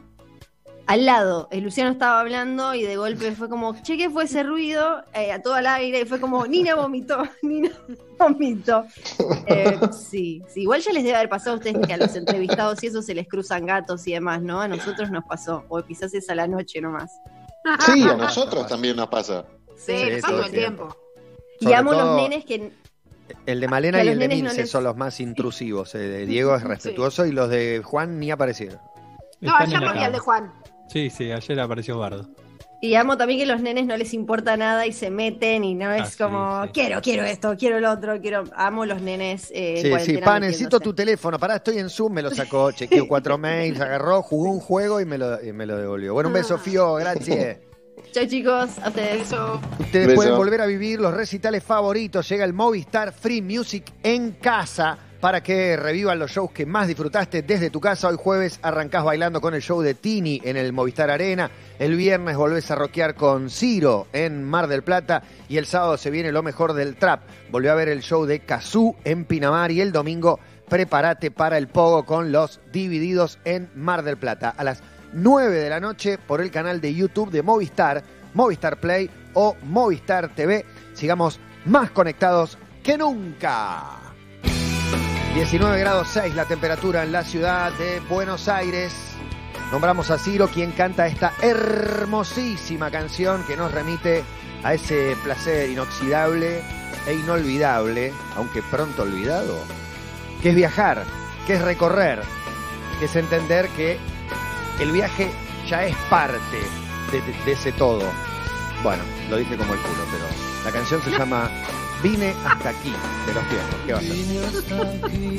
Al 0.87 1.07
lado, 1.07 1.49
el 1.51 1.65
Luciano 1.65 1.91
estaba 1.91 2.21
hablando 2.21 2.75
y 2.75 2.83
de 2.83 2.97
golpe 2.97 3.33
fue 3.33 3.49
como, 3.49 3.75
che, 3.83 3.97
¿qué 3.97 4.11
fue 4.11 4.25
ese 4.25 4.43
ruido? 4.43 5.03
Eh, 5.15 5.33
a 5.33 5.41
todo 5.41 5.55
al 5.55 5.67
aire, 5.67 6.01
y 6.01 6.05
fue 6.05 6.21
como, 6.21 6.47
Nina 6.47 6.75
vomitó, 6.75 7.23
Nina 7.43 7.71
vomitó. 8.19 8.85
Eh, 9.47 9.79
sí, 9.93 10.43
sí, 10.49 10.61
igual 10.63 10.83
ya 10.83 10.93
les 10.93 11.05
debe 11.05 11.17
haber 11.17 11.31
pasado 11.31 11.53
a 11.53 11.59
ustedes 11.59 11.87
que 11.87 11.95
a 11.95 11.97
los 11.97 12.15
entrevistados 12.15 12.83
y 12.85 12.89
eso 12.89 13.01
se 13.01 13.15
les 13.15 13.27
cruzan 13.27 13.65
gatos 13.65 14.07
y 14.07 14.13
demás, 14.13 14.43
¿no? 14.43 14.61
A 14.61 14.69
nosotros 14.69 15.11
nos 15.11 15.25
pasó, 15.25 15.65
o 15.71 15.83
quizás 15.83 16.13
es 16.13 16.29
a 16.29 16.35
la 16.35 16.47
noche 16.47 16.83
nomás. 16.83 17.11
Sí, 17.87 18.03
a 18.03 18.15
nosotros 18.15 18.67
también 18.67 18.97
nos 18.97 19.09
pasa. 19.09 19.47
Sí, 19.77 19.97
Sí, 19.97 20.11
nos 20.11 20.21
todo 20.21 20.31
todo 20.33 20.41
el 20.41 20.45
el 20.47 20.53
tiempo. 20.53 20.97
Y 21.61 21.65
Sobre 21.65 21.77
amo 21.77 21.93
todo- 21.93 22.05
los 22.05 22.17
nenes 22.29 22.45
que 22.45 22.73
El 23.47 23.61
de 23.61 23.69
Malena 23.69 24.05
y 24.05 24.09
el 24.09 24.19
de 24.19 24.29
no 24.43 24.53
les- 24.53 24.71
son 24.71 24.85
los 24.85 24.97
más 24.99 25.19
intrusivos. 25.19 25.95
El 25.95 26.11
de 26.13 26.27
Diego 26.27 26.55
es 26.57 26.63
respetuoso 26.63 27.25
y 27.25 27.33
los 27.33 27.49
de 27.49 27.81
Juan 27.83 28.21
ni 28.21 28.31
aparecieron. 28.31 28.79
No, 29.41 29.57
ayer 29.57 29.81
lo 29.81 29.93
vi 29.95 29.99
al 30.01 30.13
de. 30.13 30.19
Juan. 30.19 30.53
Sí, 30.89 31.11
sí, 31.11 31.31
ayer 31.33 31.61
apareció 31.61 31.99
Bardo. 31.99 32.29
Y 32.81 32.97
amo 32.97 33.17
también 33.17 33.41
que 33.41 33.47
los 33.47 33.63
nenes 33.63 33.87
no 33.87 33.97
les 33.97 34.13
importa 34.13 34.59
nada 34.59 34.87
y 34.87 34.93
se 34.93 35.11
meten 35.11 35.65
y 35.65 35.75
no 35.75 35.91
es 35.91 36.03
Ah, 36.03 36.07
sí, 36.07 36.19
como, 36.23 36.65
sí. 36.65 36.71
quiero, 36.75 37.01
quiero 37.01 37.23
esto, 37.25 37.55
quiero 37.59 37.81
lo 37.81 37.91
otro, 37.91 38.21
quiero. 38.21 38.45
Amo 38.55 38.85
los 38.85 39.01
nenes. 39.01 39.51
Eh, 39.55 39.79
Sí, 40.01 40.13
sí, 40.13 40.19
pa, 40.19 40.39
necesito 40.39 40.79
tu 40.81 40.93
teléfono. 40.93 41.39
Pará, 41.39 41.57
estoy 41.57 41.79
en 41.79 41.89
Zoom, 41.89 42.13
me 42.13 42.21
lo 42.21 42.31
sacó, 42.31 42.73
chequeó 42.73 43.09
cuatro 43.09 43.39
mails, 43.39 43.81
agarró, 43.81 44.21
jugó 44.21 44.51
un 44.51 44.61
juego 44.61 45.01
y 45.01 45.07
me 45.07 45.17
lo, 45.17 45.43
y 45.43 45.55
me 45.55 45.65
lo 45.65 45.79
devolvió. 45.79 46.13
Bueno, 46.13 46.29
un 46.29 46.35
beso, 46.35 46.59
Fío, 46.59 46.95
gracias. 46.97 47.59
Chau, 48.13 48.27
chicos, 48.27 48.79
a 48.83 48.89
ustedes. 48.89 49.23
Eso. 49.23 49.61
Ustedes 49.81 50.07
Beso. 50.09 50.17
pueden 50.17 50.37
volver 50.37 50.61
a 50.61 50.67
vivir 50.67 51.01
los 51.01 51.15
recitales 51.15 51.65
favoritos. 51.65 52.29
Llega 52.29 52.45
el 52.45 52.53
Movistar 52.53 53.13
Free 53.15 53.41
Music 53.41 53.93
en 54.03 54.33
casa 54.33 54.99
para 55.25 55.43
que 55.43 55.75
revivan 55.79 56.19
los 56.19 56.33
shows 56.33 56.51
que 56.51 56.67
más 56.67 56.87
disfrutaste 56.87 57.41
desde 57.41 57.71
tu 57.71 57.81
casa. 57.81 58.09
Hoy 58.09 58.19
jueves 58.19 58.59
arrancás 58.61 59.05
bailando 59.05 59.41
con 59.41 59.55
el 59.55 59.63
show 59.63 59.81
de 59.81 59.95
Tini 59.95 60.39
en 60.45 60.59
el 60.59 60.75
Movistar 60.75 61.11
Arena. 61.11 61.51
El 61.79 61.97
viernes 61.97 62.37
volvés 62.37 62.71
a 62.71 62.75
rockear 62.75 63.15
con 63.15 63.49
Ciro 63.49 64.07
en 64.13 64.45
Mar 64.45 64.67
del 64.67 64.83
Plata. 64.83 65.23
Y 65.49 65.57
el 65.57 65.65
sábado 65.65 65.97
se 65.97 66.11
viene 66.11 66.31
lo 66.31 66.43
mejor 66.43 66.75
del 66.75 66.97
trap. 66.97 67.23
Volvió 67.51 67.73
a 67.73 67.75
ver 67.75 67.89
el 67.89 68.03
show 68.03 68.27
de 68.27 68.41
Kazú 68.41 68.97
en 69.03 69.25
Pinamar. 69.25 69.71
Y 69.71 69.81
el 69.81 69.93
domingo 69.93 70.41
prepárate 70.69 71.31
para 71.31 71.57
el 71.57 71.69
pogo 71.69 72.05
con 72.05 72.31
los 72.31 72.61
divididos 72.71 73.39
en 73.47 73.71
Mar 73.75 74.03
del 74.03 74.19
Plata. 74.19 74.51
A 74.55 74.63
las 74.63 74.83
9 75.15 75.57
de 75.57 75.71
la 75.71 75.81
noche 75.81 76.19
por 76.19 76.43
el 76.43 76.51
canal 76.51 76.83
de 76.83 76.95
YouTube 76.95 77.31
de 77.31 77.43
Movistar, 77.43 78.03
Movistar 78.35 78.79
Play 78.79 79.09
o 79.33 79.57
Movistar 79.63 80.35
TV. 80.35 80.67
Sigamos 80.93 81.41
más 81.65 81.91
conectados 81.93 82.59
que 82.83 82.99
nunca. 82.99 84.04
19 85.35 85.79
grados 85.81 86.09
6 86.13 86.35
la 86.35 86.45
temperatura 86.47 87.03
en 87.03 87.13
la 87.13 87.25
ciudad 87.25 87.73
de 87.73 88.01
Buenos 88.01 88.49
Aires. 88.49 88.95
Nombramos 89.73 90.11
a 90.11 90.19
Ciro, 90.19 90.49
quien 90.49 90.73
canta 90.73 91.07
esta 91.07 91.33
hermosísima 91.43 92.91
canción 92.91 93.43
que 93.45 93.57
nos 93.57 93.73
remite 93.73 94.23
a 94.63 94.75
ese 94.75 95.17
placer 95.25 95.71
inoxidable 95.71 96.63
e 97.07 97.15
inolvidable, 97.15 98.13
aunque 98.37 98.63
pronto 98.63 99.03
olvidado, 99.03 99.59
que 100.43 100.51
es 100.51 100.55
viajar, 100.55 101.05
que 101.47 101.55
es 101.55 101.63
recorrer, 101.63 102.23
que 103.01 103.07
es 103.07 103.17
entender 103.17 103.69
que 103.71 103.99
el 104.81 104.93
viaje 104.93 105.31
ya 105.69 105.85
es 105.85 105.97
parte 106.09 106.59
de, 107.11 107.21
de- 107.45 107.53
ese 107.53 107.73
todo. 107.73 108.05
Bueno, 108.83 109.03
lo 109.31 109.37
dije 109.37 109.57
como 109.57 109.75
el 109.75 109.81
culo, 109.81 110.05
pero 110.13 110.25
la 110.65 110.71
canción 110.71 111.03
se 111.03 111.11
llama 111.11 111.51
Vine 112.05 112.35
hasta 112.45 112.69
aquí, 112.69 112.93
de 113.27 113.33
los 113.33 113.49
viejos. 113.49 113.75
¿Qué 113.87 113.93
va 113.95 113.99
a 113.99 114.03
hacer? 114.03 114.15
Vine 114.15 114.39
hasta 114.45 115.07
aquí 115.07 115.37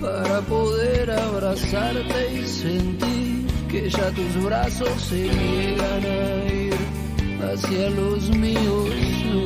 para 0.00 0.40
poder 0.42 1.10
abrazarte 1.10 2.34
y 2.34 2.46
sentir 2.46 3.46
que 3.68 3.90
ya 3.90 4.08
tus 4.12 4.44
brazos 4.44 5.02
se 5.02 5.16
niegan 5.16 6.04
a 6.04 6.52
ir 6.52 6.76
hacia 7.42 7.90
los 7.90 8.30
míos 8.30 8.90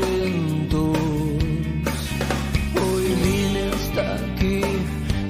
lentos. 0.02 0.98
Hoy 2.84 3.06
vine 3.24 3.70
hasta 3.72 4.14
aquí 4.16 4.60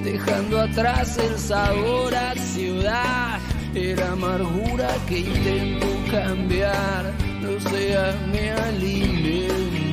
dejando 0.03 0.59
atrás 0.59 1.17
el 1.19 1.39
sabor 1.39 2.13
a 2.13 2.35
ciudad, 2.35 3.39
era 3.73 4.11
amargura 4.11 4.89
que 5.07 5.19
intento 5.19 5.87
cambiar, 6.11 7.13
no 7.41 7.69
sea 7.69 8.13
me 8.29 8.51
alimento. 8.51 9.92